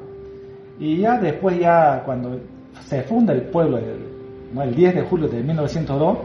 Y 0.78 0.98
ya 0.98 1.18
después, 1.18 1.58
ya 1.58 2.02
cuando 2.04 2.38
se 2.80 3.02
funda 3.02 3.32
el 3.32 3.42
pueblo, 3.42 3.78
el, 3.78 3.98
¿no? 4.52 4.62
el 4.62 4.74
10 4.74 4.94
de 4.96 5.02
julio 5.02 5.28
de 5.28 5.42
1902, 5.42 6.18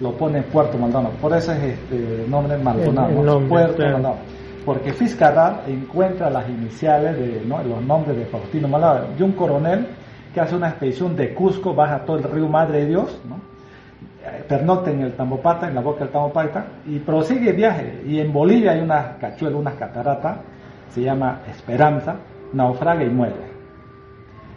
lo 0.00 0.12
pone 0.12 0.42
Puerto 0.42 0.78
Maldonado. 0.78 1.14
Por 1.20 1.32
eso 1.36 1.52
es 1.52 1.58
este 1.62 2.26
nombre 2.28 2.56
Maldonado, 2.58 3.08
El- 3.08 3.16
el 3.18 3.24
¿no? 3.24 3.32
nombre, 3.32 3.48
Puerto 3.48 3.74
claro. 3.76 3.92
Maldonado. 3.94 4.16
Porque 4.64 4.92
Fiscarral 4.92 5.62
encuentra 5.66 6.30
las 6.30 6.48
iniciales 6.48 7.16
de 7.16 7.42
¿no? 7.46 7.62
los 7.64 7.82
nombres 7.82 8.16
de 8.16 8.24
Faustino 8.26 8.68
Maldonado, 8.68 9.06
de 9.16 9.24
un 9.24 9.32
coronel 9.32 9.86
que 10.32 10.40
hace 10.40 10.54
una 10.54 10.68
expedición 10.68 11.16
de 11.16 11.34
Cusco, 11.34 11.74
baja 11.74 12.04
todo 12.04 12.18
el 12.18 12.22
río 12.24 12.46
Madre 12.48 12.80
de 12.80 12.86
Dios, 12.86 13.18
¿no? 13.28 13.40
Eh, 14.28 14.44
pernocta 14.48 14.90
en 14.90 15.00
el 15.02 15.12
Tambopata, 15.12 15.68
en 15.68 15.74
la 15.74 15.80
boca 15.80 16.00
del 16.00 16.08
Tambopata, 16.08 16.66
y 16.86 16.98
prosigue 16.98 17.50
el 17.50 17.56
viaje. 17.56 18.02
Y 18.06 18.20
en 18.20 18.32
Bolivia 18.32 18.72
hay 18.72 18.80
una 18.80 19.16
cachuela, 19.18 19.56
una 19.56 19.72
catarata, 19.72 20.40
se 20.90 21.02
llama 21.02 21.40
Esperanza, 21.48 22.16
naufraga 22.52 23.04
y 23.04 23.10
muere. 23.10 23.48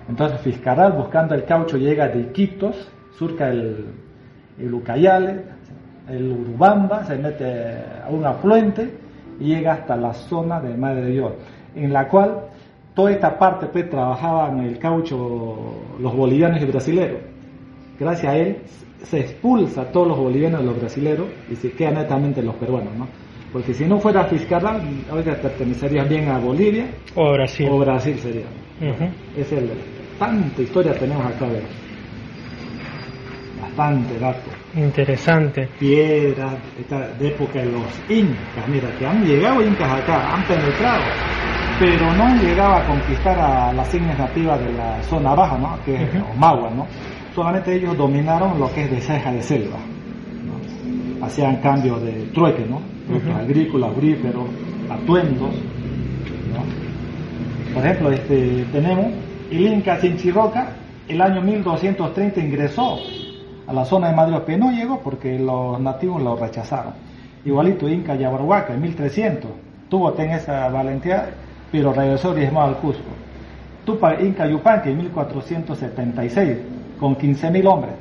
Entonces 0.09 0.39
Fiscarral, 0.41 0.93
buscando 0.93 1.35
el 1.35 1.45
caucho, 1.45 1.77
llega 1.77 2.07
de 2.07 2.21
Iquitos, 2.21 2.89
surca 3.17 3.49
el, 3.49 3.85
el 4.59 4.73
Ucayale, 4.73 5.41
el 6.09 6.31
Urubamba, 6.31 7.05
se 7.05 7.17
mete 7.17 7.77
a 8.03 8.09
un 8.09 8.25
afluente 8.25 8.93
y 9.39 9.45
llega 9.55 9.73
hasta 9.73 9.95
la 9.95 10.13
zona 10.13 10.59
de 10.59 10.75
Madre 10.75 11.03
de 11.03 11.11
Dios, 11.11 11.33
en 11.75 11.93
la 11.93 12.07
cual 12.07 12.41
toda 12.93 13.11
esta 13.11 13.37
parte 13.37 13.67
pues 13.67 13.89
trabajaban 13.89 14.59
el 14.59 14.77
caucho 14.79 15.75
los 15.99 16.15
bolivianos 16.15 16.61
y 16.61 16.65
brasileros. 16.65 17.21
Gracias 17.99 18.33
a 18.33 18.35
él 18.35 18.57
se 19.03 19.19
expulsa 19.19 19.81
a 19.81 19.85
todos 19.91 20.07
los 20.09 20.17
bolivianos 20.17 20.61
y 20.61 20.65
los 20.65 20.79
brasileros 20.79 21.27
y 21.49 21.55
se 21.55 21.71
quedan 21.71 21.95
netamente 21.95 22.41
los 22.41 22.55
peruanos, 22.55 22.95
¿no? 22.97 23.07
Porque 23.51 23.73
si 23.73 23.85
no 23.85 23.99
fuera 23.99 24.23
Fiscarral, 24.25 24.81
ahorita 25.09 25.35
pertenecería 25.41 26.03
bien 26.03 26.29
a 26.29 26.37
Bolivia 26.39 26.85
O 27.15 27.27
a 27.27 27.31
Brasil. 27.33 27.67
o 27.69 27.77
Brasil 27.79 28.17
sería. 28.19 28.45
Ujú. 28.79 29.09
Es 29.37 29.51
el 29.51 29.69
tanta 30.17 30.61
historia 30.61 30.93
tenemos 30.93 31.25
acá 31.25 31.47
de 31.47 31.61
bastante 33.61 34.17
dato. 34.19 34.49
Interesante. 34.75 35.67
Piedras 35.79 36.53
esta- 36.79 37.07
de 37.19 37.27
época 37.27 37.59
de 37.59 37.65
los 37.65 37.83
incas, 38.09 38.67
mira, 38.69 38.89
que 38.97 39.05
han 39.05 39.23
llegado 39.25 39.61
incas 39.61 39.91
acá, 40.01 40.33
han 40.33 40.43
penetrado, 40.43 41.03
pero 41.79 42.13
no 42.13 42.23
han 42.27 42.39
llegado 42.39 42.73
a 42.75 42.85
conquistar 42.85 43.37
a 43.39 43.73
las 43.73 43.93
etnias 43.93 44.17
nativas 44.17 44.59
de 44.61 44.71
la 44.73 45.01
zona 45.03 45.33
baja, 45.35 45.57
¿no? 45.57 45.77
Que 45.85 45.95
es 45.95 46.15
Ujú. 46.15 46.31
Omagua, 46.37 46.69
¿no? 46.71 46.87
Solamente 47.35 47.75
ellos 47.75 47.97
dominaron 47.97 48.59
lo 48.59 48.71
que 48.73 48.83
es 48.83 48.91
de 48.91 49.01
ceja 49.01 49.31
de 49.31 49.41
selva. 49.41 49.77
¿no? 50.45 51.25
Hacían 51.25 51.57
cambios 51.57 52.01
de 52.01 52.11
trueque, 52.33 52.65
¿no? 52.69 52.81
Productos 53.07 53.31
Ujú. 53.31 53.39
agrícolas, 53.39 53.89
auríferos, 53.95 54.43
atuendos, 54.89 55.49
¿no? 56.53 57.73
Por 57.73 57.85
ejemplo, 57.85 58.11
este, 58.11 58.65
tenemos 58.71 59.05
el 59.49 59.67
Inca 59.67 59.99
Chinchirroca, 59.99 60.69
el 61.07 61.21
año 61.21 61.41
1230 61.41 62.39
ingresó 62.41 62.97
a 63.67 63.73
la 63.73 63.85
zona 63.85 64.09
de 64.09 64.15
Madrid, 64.15 64.37
pero 64.45 64.57
no 64.57 64.71
llegó 64.71 64.99
porque 64.99 65.39
los 65.39 65.79
nativos 65.79 66.21
lo 66.21 66.35
rechazaron. 66.35 66.93
Igualito 67.45 67.87
Inca 67.89 68.15
Yabarhuaca 68.15 68.73
en 68.73 68.81
1300, 68.81 69.49
tuvo 69.89 70.11
ten 70.13 70.31
esa 70.31 70.67
valentía, 70.69 71.29
pero 71.71 71.93
regresó 71.93 72.33
diezmado 72.33 72.67
al 72.67 72.77
Cusco. 72.77 73.09
Tupac 73.85 74.21
Inca 74.21 74.47
Yupanqui 74.47 74.89
en 74.89 74.97
1476, 74.97 76.57
con 77.01 77.17
15.000 77.17 77.65
hombres. 77.65 77.95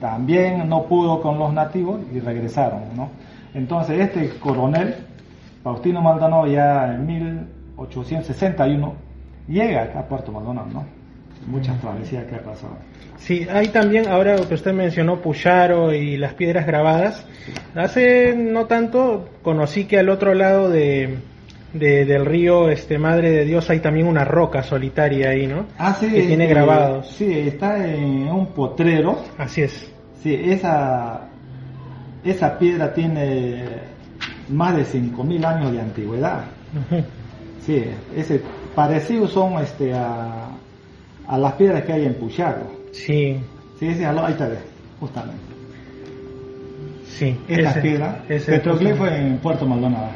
También 0.00 0.68
no 0.68 0.84
pudo 0.84 1.20
con 1.20 1.38
los 1.38 1.52
nativos 1.52 2.00
y 2.12 2.18
regresaron, 2.18 2.80
¿no? 2.96 3.10
Entonces 3.52 4.00
este 4.00 4.30
coronel, 4.38 4.94
Faustino 5.62 6.00
Maldonado, 6.00 6.46
ya 6.46 6.94
en 6.94 7.06
1861, 7.06 8.94
llega 9.48 9.82
acá 9.82 10.00
a 10.00 10.08
Puerto 10.08 10.32
Maldonado, 10.32 10.68
¿no? 10.72 10.84
Muchas 11.46 11.78
travesías 11.80 12.24
que 12.24 12.36
ha 12.36 12.42
pasado. 12.42 12.76
Sí, 13.18 13.46
hay 13.52 13.68
también, 13.68 14.08
ahora 14.08 14.36
que 14.36 14.54
usted 14.54 14.72
mencionó 14.72 15.20
Puyaro 15.20 15.92
y 15.92 16.16
las 16.16 16.34
piedras 16.34 16.66
grabadas, 16.66 17.26
hace 17.74 18.34
no 18.34 18.66
tanto 18.66 19.28
conocí 19.42 19.84
que 19.84 19.98
al 19.98 20.08
otro 20.08 20.34
lado 20.34 20.70
de, 20.70 21.18
de- 21.72 22.04
del 22.04 22.24
río 22.26 22.68
este 22.70 22.98
Madre 22.98 23.30
de 23.30 23.44
Dios 23.44 23.68
hay 23.70 23.80
también 23.80 24.06
una 24.06 24.24
roca 24.24 24.62
solitaria 24.62 25.30
ahí, 25.30 25.46
¿no? 25.46 25.66
Ah, 25.78 25.94
sí, 25.98 26.06
que 26.10 26.22
tiene 26.22 26.44
este, 26.44 26.54
grabados. 26.54 27.08
Sí, 27.10 27.30
está 27.32 27.86
en 27.86 28.28
un 28.28 28.46
potrero. 28.48 29.18
Así 29.36 29.62
es. 29.62 29.90
Sí, 30.22 30.34
esa, 30.34 31.28
esa 32.24 32.58
piedra 32.58 32.92
tiene 32.92 33.64
más 34.48 34.76
de 34.76 34.84
5.000 34.84 35.44
años 35.44 35.72
de 35.72 35.80
antigüedad. 35.80 36.44
Sí, 37.64 37.84
ese 38.16 38.40
parecidos 38.74 39.30
son 39.32 39.62
este, 39.62 39.92
a, 39.94 40.48
a 41.26 41.38
las 41.38 41.52
piedras 41.54 41.82
que 41.84 41.92
hay 41.92 42.06
en 42.06 42.14
Pucharo. 42.14 42.66
Sí, 42.92 43.38
Sí, 43.78 43.94
sí, 43.94 44.02
ahí 44.04 44.32
está, 44.32 44.50
justamente. 44.98 45.38
sí. 47.06 47.36
Ese- 47.48 47.80
piedra, 47.80 48.24
ese 48.28 48.52
petroglifo 48.52 49.06
en 49.06 49.38
Puerto 49.38 49.66
Maldonado. 49.66 50.08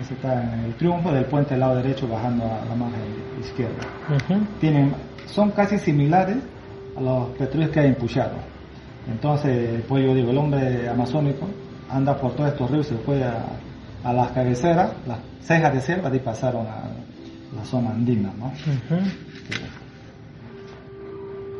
Ese 0.00 0.14
está 0.14 0.42
en 0.42 0.60
el 0.60 0.74
triunfo 0.74 1.12
del 1.12 1.24
puente 1.24 1.50
del 1.50 1.60
lado 1.60 1.76
derecho 1.76 2.06
bajando 2.06 2.44
a 2.44 2.64
la 2.64 2.74
margen 2.74 3.00
izquierda. 3.40 3.82
Tienen, 4.60 4.94
son 5.26 5.50
casi 5.50 5.78
similares 5.78 6.36
a 6.96 7.00
los 7.00 7.28
petróleos 7.36 7.70
que 7.70 7.80
hay 7.80 7.86
en 7.88 7.94
Pucharo. 7.96 8.36
Entonces, 9.10 9.82
pues 9.88 10.04
yo 10.04 10.14
digo, 10.14 10.30
el 10.30 10.38
hombre 10.38 10.88
amazónico 10.88 11.48
anda 11.90 12.16
por 12.16 12.34
todos 12.36 12.50
estos 12.50 12.70
ríos, 12.70 12.86
se 12.86 12.96
fue 12.96 13.24
a, 13.24 13.44
a 14.04 14.12
las 14.12 14.30
cabeceras, 14.32 14.92
las 15.06 15.18
cejas 15.40 15.72
de 15.72 15.80
selva, 15.80 16.14
y 16.14 16.18
pasaron 16.18 16.66
a 16.66 16.82
la 17.56 17.64
zona 17.64 17.90
andina, 17.90 18.30
¿no? 18.38 18.52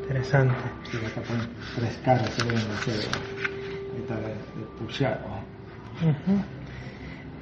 Interesante. 0.02 0.54
que 0.90 1.06
acá 1.06 1.20
ponen 1.22 1.48
tres 1.76 1.98
caras 2.04 2.30
se 2.30 2.44
ven 2.44 2.56
en 2.56 4.00
está 4.00 4.16
de, 4.16 4.28
de 4.28 4.64
Pucharo. 4.78 5.20
Ujú. 6.02 6.57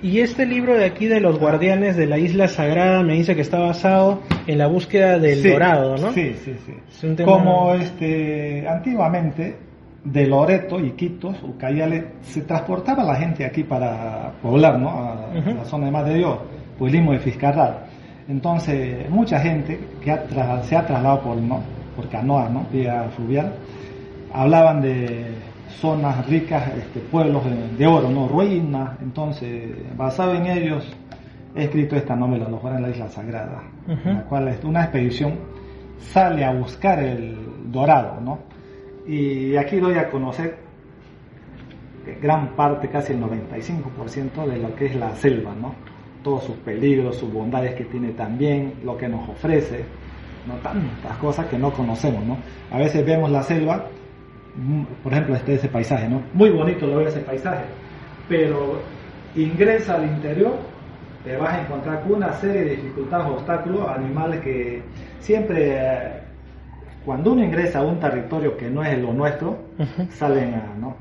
Y 0.02 0.20
este 0.20 0.44
libro 0.46 0.74
de 0.76 0.84
aquí 0.84 1.06
de 1.06 1.20
los 1.20 1.38
guardianes 1.38 1.96
de 1.96 2.06
la 2.06 2.18
isla 2.18 2.48
sagrada 2.48 3.02
me 3.02 3.14
dice 3.14 3.34
que 3.34 3.40
está 3.40 3.58
basado 3.58 4.22
en 4.46 4.58
la 4.58 4.66
búsqueda 4.66 5.18
del 5.18 5.38
Sí, 5.42 5.50
dorado, 5.50 5.96
¿no? 5.96 6.12
Sí, 6.12 6.34
sí, 6.44 6.54
sí. 6.66 6.74
Es 6.88 7.02
un 7.02 7.16
tema- 7.16 7.32
Como 7.32 7.74
este, 7.74 8.68
antiguamente 8.68 9.56
de 10.04 10.26
Loreto, 10.26 10.78
Iquitos, 10.78 11.42
Ucayale, 11.42 12.04
se 12.22 12.42
transportaba 12.42 13.02
la 13.02 13.16
gente 13.16 13.44
aquí 13.44 13.64
para 13.64 14.32
poblar, 14.42 14.78
¿no? 14.78 14.90
A, 14.90 15.28
la 15.34 15.64
zona 15.64 15.86
de 15.86 15.90
Madre 15.92 16.12
de 16.12 16.18
Dios, 16.18 16.38
Puelismo 16.78 17.12
de 17.12 17.18
Fiscarral. 17.18 17.78
Entonces, 18.28 19.08
mucha 19.10 19.40
gente 19.40 19.80
que 20.02 20.10
ha 20.10 20.62
se 20.62 20.76
ha 20.76 20.86
trasladado 20.86 21.22
por, 21.22 21.36
¿no? 21.38 21.60
por 21.96 22.08
canoa, 22.10 22.48
¿no? 22.50 22.66
Vía 22.70 23.08
fluvial, 23.16 23.54
hablaban 24.32 24.82
de 24.82 25.24
zonas 25.80 26.26
ricas, 26.26 26.68
este, 26.76 27.00
pueblos 27.00 27.44
de, 27.44 27.76
de 27.76 27.86
oro, 27.86 28.08
¿no? 28.10 28.28
Ruinas. 28.28 28.98
Entonces, 29.00 29.70
basado 29.96 30.34
en 30.34 30.46
ellos, 30.46 30.84
he 31.54 31.64
escrito 31.64 31.96
esta 31.96 32.16
novela, 32.16 32.48
Los 32.48 32.60
Juárez 32.60 32.78
en 32.78 32.82
la 32.84 32.90
Isla 32.90 33.08
Sagrada, 33.08 33.62
Ujú. 33.86 34.08
en 34.08 34.14
la 34.16 34.22
cual 34.24 34.58
una 34.64 34.82
expedición 34.82 35.34
sale 35.98 36.44
a 36.44 36.52
buscar 36.52 36.98
el 37.02 37.36
dorado, 37.70 38.20
¿no? 38.20 38.38
Y 39.06 39.56
aquí 39.56 39.76
doy 39.76 39.94
a 39.98 40.08
conocer 40.10 40.58
gran 42.22 42.48
parte, 42.56 42.88
casi 42.88 43.12
el 43.12 43.20
95% 43.22 44.46
de 44.46 44.58
lo 44.58 44.74
que 44.76 44.86
es 44.86 44.96
la 44.96 45.14
selva, 45.16 45.52
¿no? 45.60 45.74
Todos 46.22 46.44
sus 46.44 46.56
peligros, 46.56 47.16
sus 47.16 47.32
bondades 47.32 47.74
que 47.74 47.84
tiene 47.84 48.10
también, 48.10 48.74
lo 48.84 48.96
que 48.96 49.08
nos 49.08 49.28
ofrece, 49.28 49.84
¿no? 50.46 50.54
Tantas 50.56 51.16
cosas 51.18 51.46
que 51.46 51.58
no 51.58 51.72
conocemos, 51.72 52.24
¿no? 52.24 52.36
A 52.72 52.78
veces 52.78 53.04
vemos 53.04 53.30
la 53.30 53.42
selva, 53.42 53.86
por 55.02 55.12
ejemplo, 55.12 55.36
este 55.36 55.54
ese 55.54 55.68
paisaje, 55.68 56.08
¿no? 56.08 56.22
Muy 56.32 56.50
bonito 56.50 56.86
lo 56.86 56.98
ve 56.98 57.08
ese 57.08 57.20
paisaje, 57.20 57.64
pero 58.28 58.80
ingresa 59.34 59.96
al 59.96 60.04
interior 60.04 60.56
te 61.26 61.36
vas 61.36 61.54
a 61.54 61.62
encontrar 61.62 62.02
con 62.02 62.14
una 62.14 62.32
serie 62.34 62.62
de 62.62 62.76
dificultades, 62.76 63.26
obstáculos, 63.26 63.88
animales 63.88 64.40
que 64.42 64.80
siempre, 65.18 65.74
eh, 65.76 66.20
cuando 67.04 67.32
uno 67.32 67.42
ingresa 67.42 67.80
a 67.80 67.82
un 67.82 67.98
territorio 67.98 68.56
que 68.56 68.70
no 68.70 68.84
es 68.84 68.96
lo 68.96 69.12
nuestro, 69.12 69.58
salen 70.10 70.54
a, 70.54 70.74
¿no? 70.78 70.96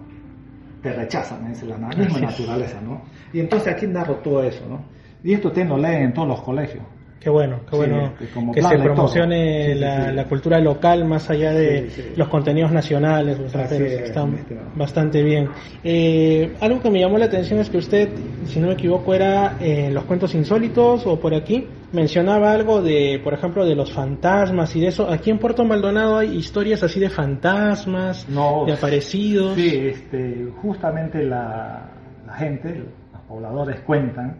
Te 0.82 0.94
rechazan, 0.94 1.46
es 1.52 1.62
la 1.62 1.78
misma 1.78 2.20
naturaleza, 2.22 2.82
¿no? 2.82 3.04
Y 3.34 3.40
entonces 3.40 3.72
aquí 3.72 3.86
narro 3.86 4.16
todo 4.16 4.44
eso, 4.44 4.66
¿no? 4.68 4.82
Y 5.24 5.34
esto 5.34 5.50
ustedes 5.50 5.70
lo 5.70 5.78
leen 5.78 6.04
en 6.04 6.14
todos 6.14 6.28
los 6.28 6.42
colegios. 6.42 6.84
Qué 7.19 7.31
bueno, 7.31 7.62
qué 7.65 7.72
Sí, 7.72 7.77
bueno 7.77 8.13
que 8.53 8.62
se 8.62 8.77
promocione 8.77 9.74
Sí, 9.74 9.79
la, 9.79 10.10
sí. 10.10 10.15
la 10.15 10.25
cultura 10.25 10.60
local 10.60 11.05
más 11.05 11.27
allá 11.31 11.53
de 11.53 11.89
los 12.15 12.27
contenidos 12.27 12.72
nacionales 12.72 13.39
o 13.39 13.43
extranjeros. 13.43 13.91
es, 13.91 14.01
Está 14.10 14.25
mi 14.27 14.36
estimado. 14.38 14.67
bastante 14.75 15.24
bien. 15.24 15.50
Eh, 15.84 16.53
algo 16.62 16.81
que 16.81 16.91
me 16.91 17.00
llamó 17.00 17.17
la 17.17 17.25
atención 17.25 17.60
es 17.60 17.69
que 17.72 17.77
usted, 17.79 18.10
si 18.45 18.60
no 18.60 18.67
me 18.67 18.74
equivoco, 18.74 19.12
era 19.15 19.57
en 19.60 19.95
los 19.95 20.03
cuentos 20.03 20.36
insólitos 20.36 21.07
o 21.07 21.19
por 21.19 21.34
aquí, 21.34 21.67
mencionaba 21.93 22.51
algo 22.51 22.84
de, 22.84 23.19
por 23.24 23.34
ejemplo, 23.34 23.65
de 23.65 23.74
los 23.74 23.91
fantasmas 23.91 24.75
y 24.75 24.81
de 24.81 24.88
eso. 24.89 25.10
Aquí 25.10 25.31
en 25.31 25.39
Puerto 25.39 25.65
Maldonado 25.65 26.17
hay 26.19 26.36
historias 26.36 26.84
así 26.84 27.00
de 27.00 27.10
fantasmas, 27.10 28.29
No, 28.29 28.65
de 28.67 28.74
aparecidos. 28.74 29.55
Sí, 29.55 29.88
este, 29.88 30.45
justamente 30.62 31.24
la, 31.24 31.89
la 32.27 32.34
gente, 32.34 32.69
los 32.75 33.22
pobladores 33.27 33.79
cuentan 33.79 34.38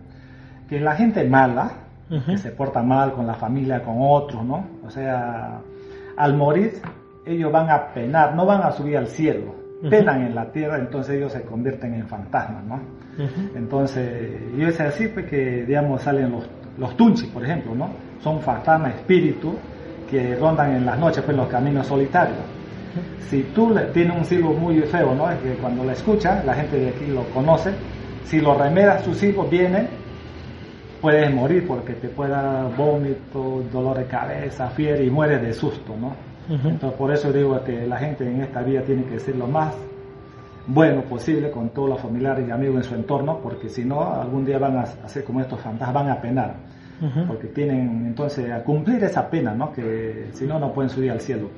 que 0.70 0.80
la 0.80 0.96
gente 0.96 1.24
mala, 1.24 1.72
Que 2.10 2.38
se 2.38 2.52
porta 2.52 2.84
mal 2.84 3.14
con 3.14 3.26
la 3.26 3.34
familia, 3.34 3.82
con 3.82 3.96
otros, 4.00 4.44
¿no? 4.46 4.66
O 4.86 4.90
sea, 4.90 5.60
al 6.18 6.36
morir 6.36 6.74
ellos 7.26 7.52
van 7.52 7.70
a 7.70 7.94
penar, 7.94 8.36
no 8.36 8.46
van 8.46 8.62
a 8.62 8.72
subir 8.72 8.98
al 8.98 9.08
cielo, 9.08 9.56
penan 9.90 10.22
en 10.22 10.36
la 10.36 10.52
tierra, 10.52 10.78
entonces 10.78 11.16
ellos 11.18 11.32
se 11.32 11.42
convierten 11.42 11.96
en 11.96 12.08
fantasmas, 12.08 12.64
¿no? 12.64 12.80
Entonces, 13.56 14.42
y 14.56 14.64
es 14.64 14.80
así 14.80 15.08
pues 15.08 15.26
que, 15.26 15.66
digamos, 15.66 16.02
salen 16.02 16.32
los, 16.32 16.48
los 16.78 16.96
tunchis, 16.96 17.30
por 17.30 17.44
ejemplo, 17.44 17.74
¿no? 17.74 17.90
Son 18.22 18.40
fantasmas, 18.42 18.96
espíritus, 18.96 19.56
que 20.10 20.36
rondan 20.36 20.76
en 20.76 20.86
las 20.86 21.00
noches, 21.00 21.24
pues, 21.24 21.36
los 21.36 21.48
caminos 21.48 21.88
solitarios. 21.88 22.38
Si 23.30 23.42
tú 23.56 23.72
le 23.72 23.86
tienes 23.88 24.16
un 24.16 24.24
silbo 24.26 24.54
muy 24.54 24.80
feo, 24.82 25.16
¿no? 25.16 25.30
Es 25.30 25.40
que 25.40 25.54
cuando 25.56 25.84
lo 25.84 25.92
escuchas, 25.92 26.46
la 26.46 26.54
gente 26.54 26.78
de 26.78 26.90
aquí 26.90 27.08
lo 27.08 27.24
conoce, 27.34 27.72
si 28.24 28.40
lo 28.40 28.54
remeras, 28.54 29.04
su 29.04 29.14
silbo 29.14 29.46
viene, 29.46 29.88
puedes 31.06 31.32
morir 31.32 31.68
porque 31.68 31.94
te 31.94 32.10
puede 32.10 32.32
dar 32.32 32.76
vómito, 32.76 33.64
dolor 33.72 34.00
de 34.00 34.06
cabeza, 34.06 34.70
fiebre 34.70 35.06
y 35.06 35.12
mueres 35.12 35.40
de 35.40 35.54
susto, 35.54 35.96
¿no? 35.96 36.16
Entonces, 36.50 36.98
por 36.98 37.12
eso 37.14 37.32
digo 37.32 37.64
que 37.64 37.86
la 37.86 37.98
gente 37.98 38.28
en 38.28 38.42
esta 38.42 38.64
vida 38.64 38.82
tiene 38.82 39.04
que 39.04 39.20
ser 39.20 39.36
lo 39.36 39.46
más 39.46 39.76
bueno 40.66 41.02
posible 41.04 41.52
con 41.52 41.70
todos 41.70 41.90
los 41.90 42.00
familiares 42.00 42.48
y 42.48 42.52
amigos 42.52 42.78
en 42.78 42.84
su 42.86 42.96
entorno, 42.96 43.40
porque 43.44 43.70
si 43.70 43.86
no, 43.86 44.20
algún 44.20 44.46
día 44.46 44.58
van 44.58 44.78
a 44.78 44.82
hacer 44.82 45.24
como 45.24 45.42
estos 45.42 45.60
fantasmas, 45.60 45.94
van 45.94 46.10
a 46.10 46.20
penar, 46.20 46.56
Porque 47.28 47.48
tienen 47.48 48.06
entonces 48.08 48.50
a 48.52 48.64
cumplir 48.64 49.04
esa 49.04 49.30
pena, 49.30 49.54
¿no? 49.54 49.72
Que 49.74 50.28
si 50.32 50.46
no, 50.46 50.60
no 50.60 50.72
pueden 50.74 50.90
subir 50.90 51.12
al 51.12 51.20
cielo. 51.22 51.50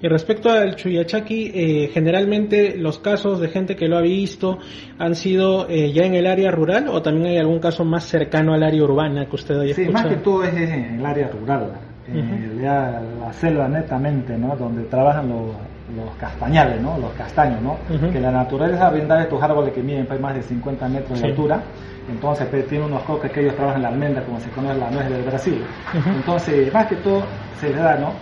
Y 0.00 0.06
respecto 0.06 0.48
al 0.48 0.76
Chuyachaki, 0.76 1.50
eh, 1.52 1.90
generalmente 1.92 2.76
los 2.76 2.98
casos 3.00 3.40
de 3.40 3.48
gente 3.48 3.74
que 3.74 3.88
lo 3.88 3.98
ha 3.98 4.00
visto 4.00 4.58
han 4.98 5.16
sido 5.16 5.68
eh, 5.68 5.92
ya 5.92 6.04
en 6.04 6.14
el 6.14 6.26
área 6.28 6.52
rural 6.52 6.86
o 6.88 7.02
también 7.02 7.26
hay 7.26 7.38
algún 7.38 7.58
caso 7.58 7.84
más 7.84 8.04
cercano 8.04 8.54
al 8.54 8.62
área 8.62 8.82
urbana 8.84 9.26
que 9.26 9.34
usted 9.34 9.58
haya 9.58 9.74
Sí, 9.74 9.86
más 9.88 10.04
escuchado. 10.04 10.08
que 10.10 10.16
todo 10.22 10.44
es 10.44 10.54
en 10.54 10.84
el 11.00 11.04
área 11.06 11.28
rural, 11.30 11.72
en 12.06 12.60
ya 12.60 13.02
la 13.20 13.32
selva 13.32 13.66
netamente, 13.68 14.36
¿no? 14.38 14.54
Donde 14.56 14.84
trabajan 14.84 15.28
los, 15.28 15.46
los 15.96 16.14
castañales, 16.16 16.80
¿no? 16.80 16.98
Los 16.98 17.12
castaños, 17.12 17.60
¿no? 17.62 17.76
Ujú. 17.94 18.10
Que 18.10 18.20
la 18.20 18.30
naturaleza 18.30 18.90
brinda 18.90 19.20
estos 19.22 19.42
árboles 19.42 19.72
que 19.72 19.82
miden 19.82 20.06
pues, 20.06 20.20
más 20.20 20.34
de 20.34 20.42
50 20.42 20.88
metros 20.88 21.18
Sí. 21.18 21.24
de 21.24 21.30
altura. 21.30 21.62
Entonces, 22.08 22.46
pues, 22.50 22.66
tiene 22.66 22.84
unos 22.84 23.02
coques 23.02 23.30
que 23.30 23.40
ellos 23.40 23.54
trabajan 23.56 23.82
la 23.82 23.88
almendra, 23.88 24.22
como 24.24 24.40
se 24.40 24.50
conoce 24.50 24.78
la 24.78 24.90
nuez 24.90 25.08
del 25.10 25.22
Brasil. 25.22 25.62
Ujú. 25.98 26.08
Entonces, 26.10 26.72
más 26.72 26.86
que 26.86 26.96
todo, 26.96 27.22
se 27.58 27.68
les 27.68 27.78
da, 27.78 27.96
¿no? 27.96 28.12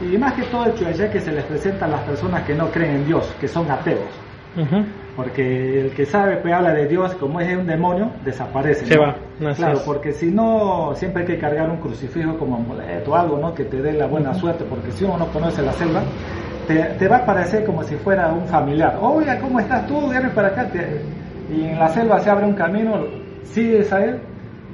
Y 0.00 0.16
más 0.18 0.32
que 0.34 0.42
todo 0.44 0.64
el 0.66 0.74
chuyayá 0.74 1.10
que 1.10 1.20
se 1.20 1.32
les 1.32 1.44
presenta 1.44 1.86
a 1.86 1.88
las 1.88 2.00
personas 2.02 2.42
que 2.44 2.54
no 2.54 2.70
creen 2.70 2.96
en 2.96 3.06
Dios, 3.06 3.34
que 3.40 3.48
son 3.48 3.70
ateos. 3.70 3.98
Ujú. 4.56 4.84
Porque 5.16 5.80
el 5.80 5.90
que 5.90 6.06
sabe, 6.06 6.36
pues 6.36 6.54
habla 6.54 6.72
de 6.72 6.86
Dios, 6.86 7.12
como 7.14 7.40
es 7.40 7.56
un 7.56 7.66
demonio, 7.66 8.10
desaparece. 8.24 8.86
Se 8.86 8.94
¿no? 8.94 9.02
va, 9.02 9.16
así 9.50 9.60
Claro, 9.62 9.80
porque 9.84 10.12
si 10.12 10.30
no, 10.30 10.92
siempre 10.94 11.22
hay 11.22 11.26
que 11.28 11.38
cargar 11.38 11.68
un 11.68 11.78
crucifijo 11.78 12.38
como 12.38 12.56
amuleto 12.56 13.10
o 13.10 13.16
algo, 13.16 13.36
¿no? 13.38 13.52
Que 13.52 13.64
te 13.64 13.82
dé 13.82 13.92
la 13.94 14.06
buena 14.06 14.32
suerte, 14.34 14.64
porque 14.64 14.92
si 14.92 15.04
uno 15.04 15.18
no 15.18 15.26
conoce 15.26 15.62
la 15.62 15.72
selva, 15.72 16.02
te, 16.68 16.74
te 16.98 17.08
va 17.08 17.16
a 17.18 17.26
parecer 17.26 17.64
como 17.64 17.82
si 17.82 17.96
fuera 17.96 18.32
un 18.32 18.46
familiar. 18.46 18.98
Oiga, 19.00 19.40
¿cómo 19.40 19.58
estás 19.58 19.86
tú? 19.88 20.08
Viene 20.10 20.28
para 20.30 20.48
acá. 20.48 20.70
Te- 20.70 21.02
Y 21.50 21.62
en 21.64 21.78
la 21.78 21.88
selva 21.88 22.20
se 22.20 22.28
abre 22.30 22.44
un 22.46 22.54
camino, 22.54 23.06
sigues 23.42 23.90
a 23.92 24.04
él, 24.04 24.20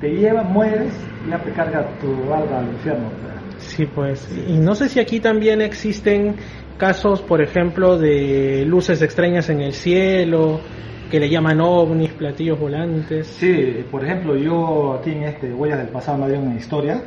te 0.00 0.08
lleva, 0.10 0.42
mueres 0.42 0.92
y 1.24 1.30
ya 1.30 1.38
te 1.38 1.52
carga 1.52 1.96
tu 2.00 2.32
alma 2.34 2.58
al 2.58 2.66
infierno. 2.72 3.12
Sí, 3.58 3.86
pues. 3.86 4.28
Y 4.48 4.58
no 4.58 4.74
sé 4.74 4.88
si 4.88 4.98
aquí 4.98 5.20
también 5.20 5.62
existen 5.62 6.36
casos, 6.76 7.22
por 7.22 7.40
ejemplo, 7.40 7.96
de 7.96 8.64
luces 8.66 9.00
extrañas 9.02 9.48
en 9.50 9.60
el 9.60 9.72
cielo, 9.72 10.60
que 11.08 11.20
le 11.20 11.28
llaman 11.30 11.60
ovnis, 11.60 12.12
platillos 12.14 12.58
volantes. 12.58 13.28
Sí, 13.28 13.84
por 13.88 14.04
ejemplo, 14.04 14.36
yo 14.36 14.94
aquí 14.94 15.12
en 15.12 15.22
este 15.22 15.54
Huellas 15.54 15.78
del 15.78 15.88
Pasado 15.90 16.18
me 16.18 16.28
dio 16.28 16.40
una 16.40 16.56
historia. 16.56 17.00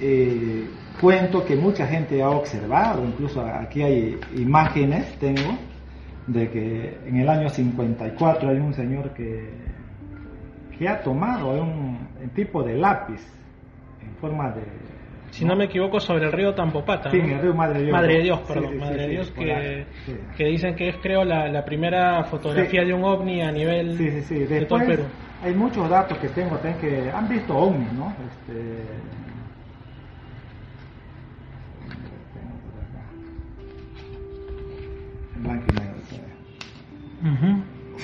eh, 0.00 0.70
cuento 1.00 1.44
que 1.44 1.56
mucha 1.56 1.86
gente 1.86 2.22
ha 2.22 2.30
observado, 2.30 3.04
incluso 3.04 3.44
aquí 3.44 3.82
hay 3.82 4.18
imágenes, 4.36 5.16
tengo, 5.18 5.56
de 6.26 6.48
que 6.50 6.98
en 7.06 7.16
el 7.16 7.28
año 7.28 7.48
54 7.48 8.48
hay 8.48 8.56
un 8.58 8.72
señor 8.72 9.12
que, 9.12 9.50
que 10.78 10.88
ha 10.88 11.02
tomado 11.02 11.50
un, 11.50 11.98
un 12.22 12.28
tipo 12.34 12.62
de 12.62 12.74
lápiz 12.76 13.20
en 14.02 14.14
forma 14.16 14.50
de... 14.52 14.62
Si 15.30 15.44
no 15.44 15.56
me 15.56 15.64
equivoco, 15.64 15.98
sobre 15.98 16.26
el 16.26 16.32
río 16.32 16.54
Tampopata. 16.54 17.10
Sí, 17.10 17.18
¿no? 17.18 17.24
el 17.24 17.40
río 17.40 17.54
Madre 17.54 17.82
Dios. 17.82 17.92
Madre. 17.92 18.22
Dios, 18.22 18.40
perdón. 18.46 18.70
sí, 18.72 18.78
Madre 18.78 19.04
sí, 19.04 19.10
Dios, 19.10 19.30
que, 19.32 19.86
que 20.36 20.44
dicen 20.44 20.76
que 20.76 20.88
es, 20.90 20.96
creo, 21.02 21.24
la, 21.24 21.48
la 21.48 21.64
primera 21.64 22.22
fotografía 22.24 22.84
de 22.84 22.94
un 22.94 23.02
ovni 23.04 23.42
a 23.42 23.50
nivel 23.50 23.98
Sí, 23.98 24.10
sí, 24.12 24.22
sí. 24.22 24.34
de 24.44 24.64
todo 24.66 24.78
el 24.80 24.86
Después 24.86 24.86
Perú. 24.86 25.02
hay 25.42 25.54
muchos 25.54 25.88
datos 25.90 26.18
que 26.18 26.28
tengo 26.28 26.56
que 26.60 27.10
han 27.10 27.28
visto 27.28 27.56
ovnis, 27.56 27.92
¿no? 27.94 28.14
Este... 28.30 28.84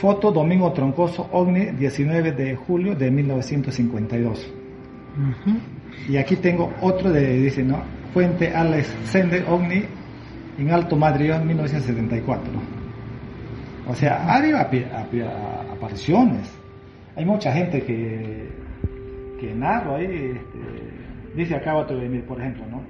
Foto 0.00 0.32
Domingo 0.32 0.72
Troncoso 0.72 1.28
OVNI 1.32 1.72
19 1.72 2.32
de 2.32 2.56
julio 2.56 2.94
de 2.94 3.10
1952. 3.10 4.50
Ujú. 5.18 5.56
Y 6.08 6.16
aquí 6.16 6.36
tengo 6.36 6.72
otro 6.80 7.10
de, 7.10 7.36
dice, 7.38 7.62
¿no? 7.62 7.82
Fuente 8.14 8.54
Alex 8.54 8.86
Sender 9.04 9.44
OVNI 9.48 9.84
en 10.58 10.70
Alto 10.70 10.96
Madrid 10.96 11.32
1974. 11.44 12.44
O 13.88 13.94
sea, 13.94 14.24
ha 14.24 14.36
habido 14.36 14.58
api- 14.58 14.86
api- 14.90 15.22
apariciones. 15.72 16.50
Hay 17.16 17.24
mucha 17.24 17.52
gente 17.52 17.82
que, 17.82 18.48
que 19.38 19.54
narra 19.54 19.96
ahí, 19.96 20.32
este, 20.34 21.36
dice 21.36 21.56
acá 21.56 21.76
otro 21.76 21.98
de 21.98 22.08
mí, 22.08 22.20
por 22.20 22.40
ejemplo, 22.40 22.64
¿no? 22.70 22.80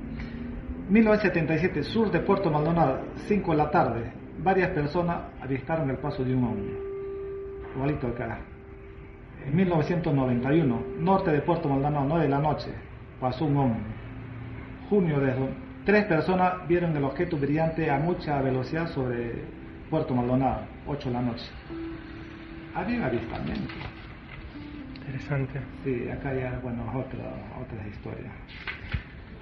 1977, 0.90 1.82
sur 1.84 2.10
de 2.10 2.20
Puerto 2.20 2.50
Maldonado, 2.50 3.00
5 3.26 3.50
de 3.52 3.56
la 3.56 3.70
tarde. 3.70 4.12
Varias 4.42 4.70
personas 4.70 5.18
avistaron 5.42 5.88
el 5.90 5.96
paso 5.98 6.22
de 6.24 6.34
un 6.34 6.44
ovni. 6.44 6.89
Igualito 7.74 8.08
acá. 8.08 8.38
En 9.46 9.56
1991, 9.56 10.82
norte 10.98 11.30
de 11.30 11.40
Puerto 11.40 11.68
Maldonado, 11.68 12.04
9 12.08 12.24
de 12.24 12.28
la 12.28 12.38
noche, 12.38 12.70
pasó 13.20 13.46
un 13.46 13.56
ovni. 13.56 13.80
Junio 14.88 15.20
de 15.20 15.34
tres 15.84 16.04
personas 16.04 16.66
vieron 16.68 16.96
el 16.96 17.04
objeto 17.04 17.36
brillante 17.36 17.90
a 17.90 17.98
mucha 17.98 18.40
velocidad 18.42 18.88
sobre 18.88 19.32
Puerto 19.88 20.14
Maldonado, 20.14 20.62
8 20.86 21.08
de 21.08 21.14
la 21.14 21.22
noche. 21.22 21.46
Había 22.74 23.06
avistamiento. 23.06 23.74
Interesante. 24.96 25.60
Sí, 25.84 26.08
acá 26.10 26.34
ya, 26.34 26.60
bueno, 26.62 26.82
otra, 26.94 27.24
otras 27.60 27.86
historias. 27.86 28.32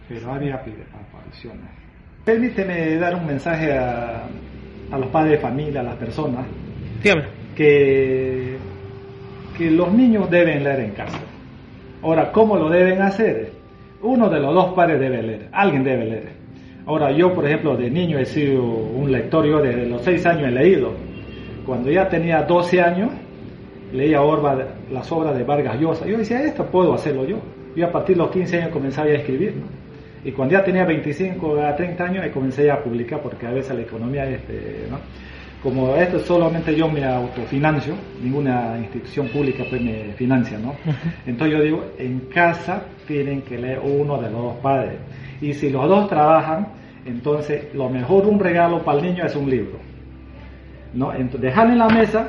Pero 0.08 0.32
había 0.32 0.54
apariciones. 0.54 1.68
Permíteme 2.24 2.96
dar 2.96 3.14
un 3.14 3.26
mensaje 3.26 3.76
a, 3.76 4.22
a 4.90 4.98
los 4.98 5.08
padres 5.10 5.32
de 5.32 5.38
familia, 5.38 5.80
a 5.80 5.84
las 5.84 5.96
personas, 5.96 6.46
Dígame. 7.02 7.37
Que, 7.58 8.56
los 9.58 9.92
niños 9.92 10.30
deben 10.30 10.62
leer 10.62 10.80
en 10.80 10.90
casa. 10.92 11.18
Ahora, 12.02 12.30
¿cómo 12.30 12.56
lo 12.56 12.70
deben 12.70 13.02
hacer? 13.02 13.50
Uno 14.00 14.30
de 14.30 14.38
los 14.38 14.54
dos 14.54 14.74
padres 14.74 15.00
debe 15.00 15.20
leer, 15.20 15.48
alguien 15.50 15.82
debe 15.82 16.04
leer. 16.04 16.28
Ahora, 16.86 17.10
yo, 17.10 17.34
por 17.34 17.44
ejemplo, 17.44 17.76
de 17.76 17.90
niño 17.90 18.18
he 18.18 18.24
sido 18.24 18.62
un 18.62 19.10
lector, 19.10 19.44
yo 19.44 19.60
desde 19.60 19.86
los 19.86 20.02
6 20.02 20.24
años 20.26 20.48
he 20.48 20.52
leído. 20.52 20.92
Cuando 21.66 21.90
ya 21.90 22.08
tenía 22.08 22.42
12 22.42 22.80
años, 22.80 23.10
leía 23.92 24.22
Orba, 24.22 24.56
las 24.92 25.10
obras 25.10 25.36
de 25.36 25.42
Vargas 25.42 25.80
Llosa. 25.80 26.06
Yo 26.06 26.16
decía, 26.16 26.40
esto 26.42 26.64
puedo 26.66 26.94
hacerlo 26.94 27.26
yo. 27.26 27.38
Y 27.74 27.82
a 27.82 27.90
partir 27.90 28.16
de 28.16 28.22
los 28.22 28.30
15 28.30 28.56
años 28.58 28.70
comenzaba 28.70 29.08
a 29.08 29.14
escribir. 29.14 29.56
¿no? 29.56 29.66
Y 30.24 30.32
cuando 30.32 30.52
ya 30.52 30.64
tenía 30.64 30.84
25 30.84 31.60
a 31.60 31.74
30 31.74 32.04
años, 32.04 32.26
comencé 32.32 32.70
a 32.70 32.82
publicar, 32.82 33.20
porque 33.20 33.46
a 33.46 33.50
veces 33.50 33.74
la 33.74 33.82
economía, 33.82 34.24
este, 34.30 34.86
¿no? 34.88 34.98
Como 35.62 35.96
esto 35.96 36.20
solamente 36.20 36.74
yo 36.74 36.88
me 36.88 37.04
autofinancio, 37.04 37.94
ninguna 38.22 38.76
institución 38.78 39.28
pública 39.28 39.64
pues 39.68 39.82
me 39.82 40.12
financia, 40.14 40.58
¿no? 40.58 40.74
Entonces 41.26 41.58
yo 41.58 41.64
digo, 41.64 41.84
en 41.98 42.20
casa 42.32 42.84
tienen 43.06 43.42
que 43.42 43.58
leer 43.58 43.80
uno 43.82 44.18
de 44.18 44.30
los 44.30 44.42
dos 44.42 44.56
padres. 44.58 44.98
Y 45.40 45.54
si 45.54 45.70
los 45.70 45.88
dos 45.88 46.08
trabajan, 46.08 46.68
entonces 47.04 47.74
lo 47.74 47.88
mejor 47.88 48.26
un 48.26 48.38
regalo 48.38 48.84
para 48.84 48.98
el 48.98 49.04
niño 49.06 49.24
es 49.24 49.34
un 49.34 49.50
libro. 49.50 49.78
¿no? 50.94 51.12
Entonces 51.12 51.40
dejan 51.40 51.72
en 51.72 51.78
la 51.78 51.88
mesa 51.88 52.28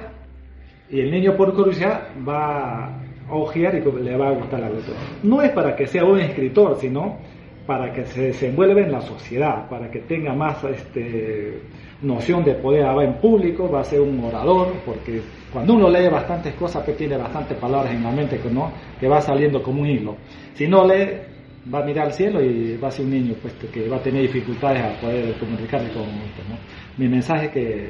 y 0.89 1.01
el 1.01 1.11
niño 1.11 1.35
por 1.35 1.53
curiosidad 1.53 2.09
va 2.27 2.85
a 2.85 3.33
ojear 3.33 3.75
y 3.75 4.01
le 4.01 4.17
va 4.17 4.29
a 4.29 4.31
gustar 4.31 4.59
la 4.59 4.69
lectura. 4.69 4.97
No 5.23 5.41
es 5.41 5.51
para 5.51 5.75
que 5.75 5.87
sea 5.87 6.03
un 6.03 6.19
escritor, 6.19 6.77
sino 6.79 7.17
para 7.67 7.93
que 7.93 8.05
se 8.05 8.21
desenvuelva 8.21 8.81
en 8.81 8.91
la 8.91 9.01
sociedad, 9.01 9.69
para 9.69 9.91
que 9.91 9.99
tenga 9.99 10.33
más 10.33 10.63
este, 10.63 11.61
noción 12.01 12.43
de 12.43 12.55
poder 12.55 12.85
hablar 12.85 13.07
en 13.07 13.13
público, 13.15 13.69
va 13.69 13.81
a 13.81 13.83
ser 13.83 13.99
un 13.99 14.23
orador, 14.23 14.73
porque 14.85 15.21
cuando 15.51 15.73
uno 15.73 15.89
lee 15.89 16.07
bastantes 16.07 16.53
cosas, 16.55 16.83
pues 16.83 16.97
tiene 16.97 17.17
bastantes 17.17 17.57
palabras 17.57 17.93
en 17.93 18.03
la 18.03 18.11
mente 18.11 18.39
que, 18.39 18.49
¿no? 18.49 18.71
que 18.99 19.07
va 19.07 19.19
saliendo 19.21 19.61
como 19.61 19.81
un 19.81 19.87
hilo. 19.87 20.15
Si 20.53 20.67
no 20.67 20.85
lee, 20.85 21.09
va 21.73 21.79
a 21.79 21.83
mirar 21.83 22.07
al 22.07 22.13
cielo 22.13 22.41
y 22.41 22.77
va 22.77 22.87
a 22.87 22.91
ser 22.91 23.05
un 23.05 23.11
niño 23.11 23.35
pues, 23.41 23.53
que 23.71 23.87
va 23.87 23.97
a 23.97 24.01
tener 24.01 24.21
dificultades 24.21 24.81
a 24.81 25.01
poder 25.01 25.33
comunicarse 25.39 25.89
con 25.91 26.03
esto. 26.03 26.41
¿no? 26.49 26.57
Mi 26.97 27.09
mensaje 27.09 27.47
es 27.47 27.51
que 27.51 27.89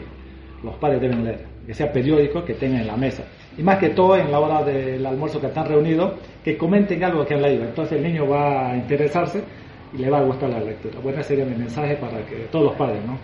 los 0.63 0.75
padres 0.75 1.01
deben 1.01 1.23
leer, 1.23 1.45
que 1.65 1.73
sea 1.73 1.91
periódico, 1.91 2.43
que 2.43 2.55
tengan 2.55 2.81
en 2.81 2.87
la 2.87 2.97
mesa. 2.97 3.23
Y 3.57 3.63
más 3.63 3.77
que 3.77 3.89
todo 3.89 4.17
en 4.17 4.31
la 4.31 4.39
hora 4.39 4.63
del 4.63 5.05
almuerzo 5.05 5.39
que 5.39 5.47
están 5.47 5.67
reunidos, 5.67 6.13
que 6.43 6.57
comenten 6.57 7.03
algo 7.03 7.25
que 7.25 7.35
han 7.35 7.41
leído. 7.41 7.63
Entonces 7.63 7.97
el 7.97 8.03
niño 8.03 8.27
va 8.27 8.71
a 8.71 8.75
interesarse 8.75 9.43
y 9.93 9.97
le 9.97 10.09
va 10.09 10.19
a 10.19 10.23
gustar 10.23 10.49
la 10.49 10.59
lectura. 10.59 10.99
Bueno, 11.01 11.19
ese 11.19 11.29
sería 11.29 11.45
mi 11.45 11.55
mensaje 11.55 11.95
para 11.95 12.25
que 12.25 12.47
todos 12.51 12.65
los 12.65 12.75
padres, 12.75 13.03
¿no? 13.05 13.17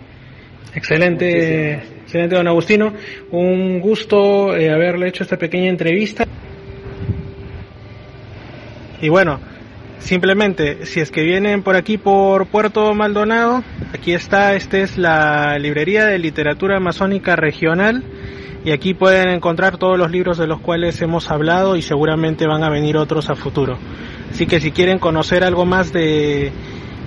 Excelente, 0.74 1.74
excelente, 1.74 2.36
don 2.36 2.48
Agustino. 2.48 2.92
Un 3.30 3.80
gusto 3.80 4.56
eh, 4.56 4.70
haberle 4.70 5.08
hecho 5.08 5.22
esta 5.22 5.36
pequeña 5.36 5.68
entrevista. 5.68 6.26
Y 9.00 9.08
bueno, 9.08 9.40
simplemente, 9.98 10.86
si 10.86 11.00
es 11.00 11.10
que 11.10 11.22
vienen 11.22 11.62
por 11.62 11.76
aquí 11.76 11.98
por 11.98 12.46
Puerto 12.46 12.94
Maldonado, 12.94 13.62
aquí 13.92 14.12
está, 14.12 14.54
esta 14.54 14.78
es 14.78 14.96
la 14.96 15.58
librería 15.58 16.06
de 16.06 16.18
literatura 16.18 16.80
masónica 16.80 17.36
regional 17.36 18.02
y 18.64 18.72
aquí 18.72 18.94
pueden 18.94 19.28
encontrar 19.28 19.78
todos 19.78 19.96
los 19.96 20.10
libros 20.10 20.38
de 20.38 20.48
los 20.48 20.60
cuales 20.60 21.00
hemos 21.00 21.30
hablado 21.30 21.76
y 21.76 21.82
seguramente 21.82 22.48
van 22.48 22.64
a 22.64 22.68
venir 22.68 22.96
otros 22.96 23.30
a 23.30 23.36
futuro. 23.36 23.78
Así 24.30 24.46
que 24.46 24.60
si 24.60 24.72
quieren 24.72 24.98
conocer 24.98 25.44
algo 25.44 25.64
más 25.64 25.92
de 25.92 26.50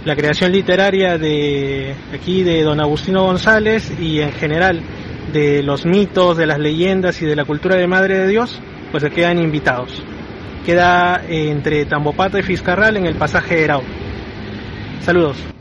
la 0.06 0.16
creación 0.16 0.52
literaria 0.52 1.18
de 1.18 1.94
aquí 2.14 2.44
de 2.44 2.64
don 2.64 2.80
Agustino 2.80 3.26
González 3.26 3.92
y 4.00 4.22
en 4.22 4.32
general 4.32 4.82
de 5.34 5.62
los 5.64 5.86
mitos, 5.86 6.38
de 6.38 6.46
las 6.46 6.60
leyendas 6.60 7.22
y 7.22 7.26
de 7.26 7.36
la 7.36 7.46
cultura 7.46 7.76
de 7.76 7.88
Madre 7.88 8.20
de 8.20 8.28
Dios, 8.28 8.60
pues 8.92 9.04
se 9.04 9.10
quedan 9.10 9.40
invitados. 9.40 10.04
Queda 10.66 11.22
entre 11.28 11.86
Tambopata 11.86 12.40
y 12.40 12.44
Fiscarral 12.44 12.98
en 12.98 13.06
el 13.06 13.16
pasaje 13.16 13.64
Herao. 13.64 13.84
Saludos. 15.02 15.59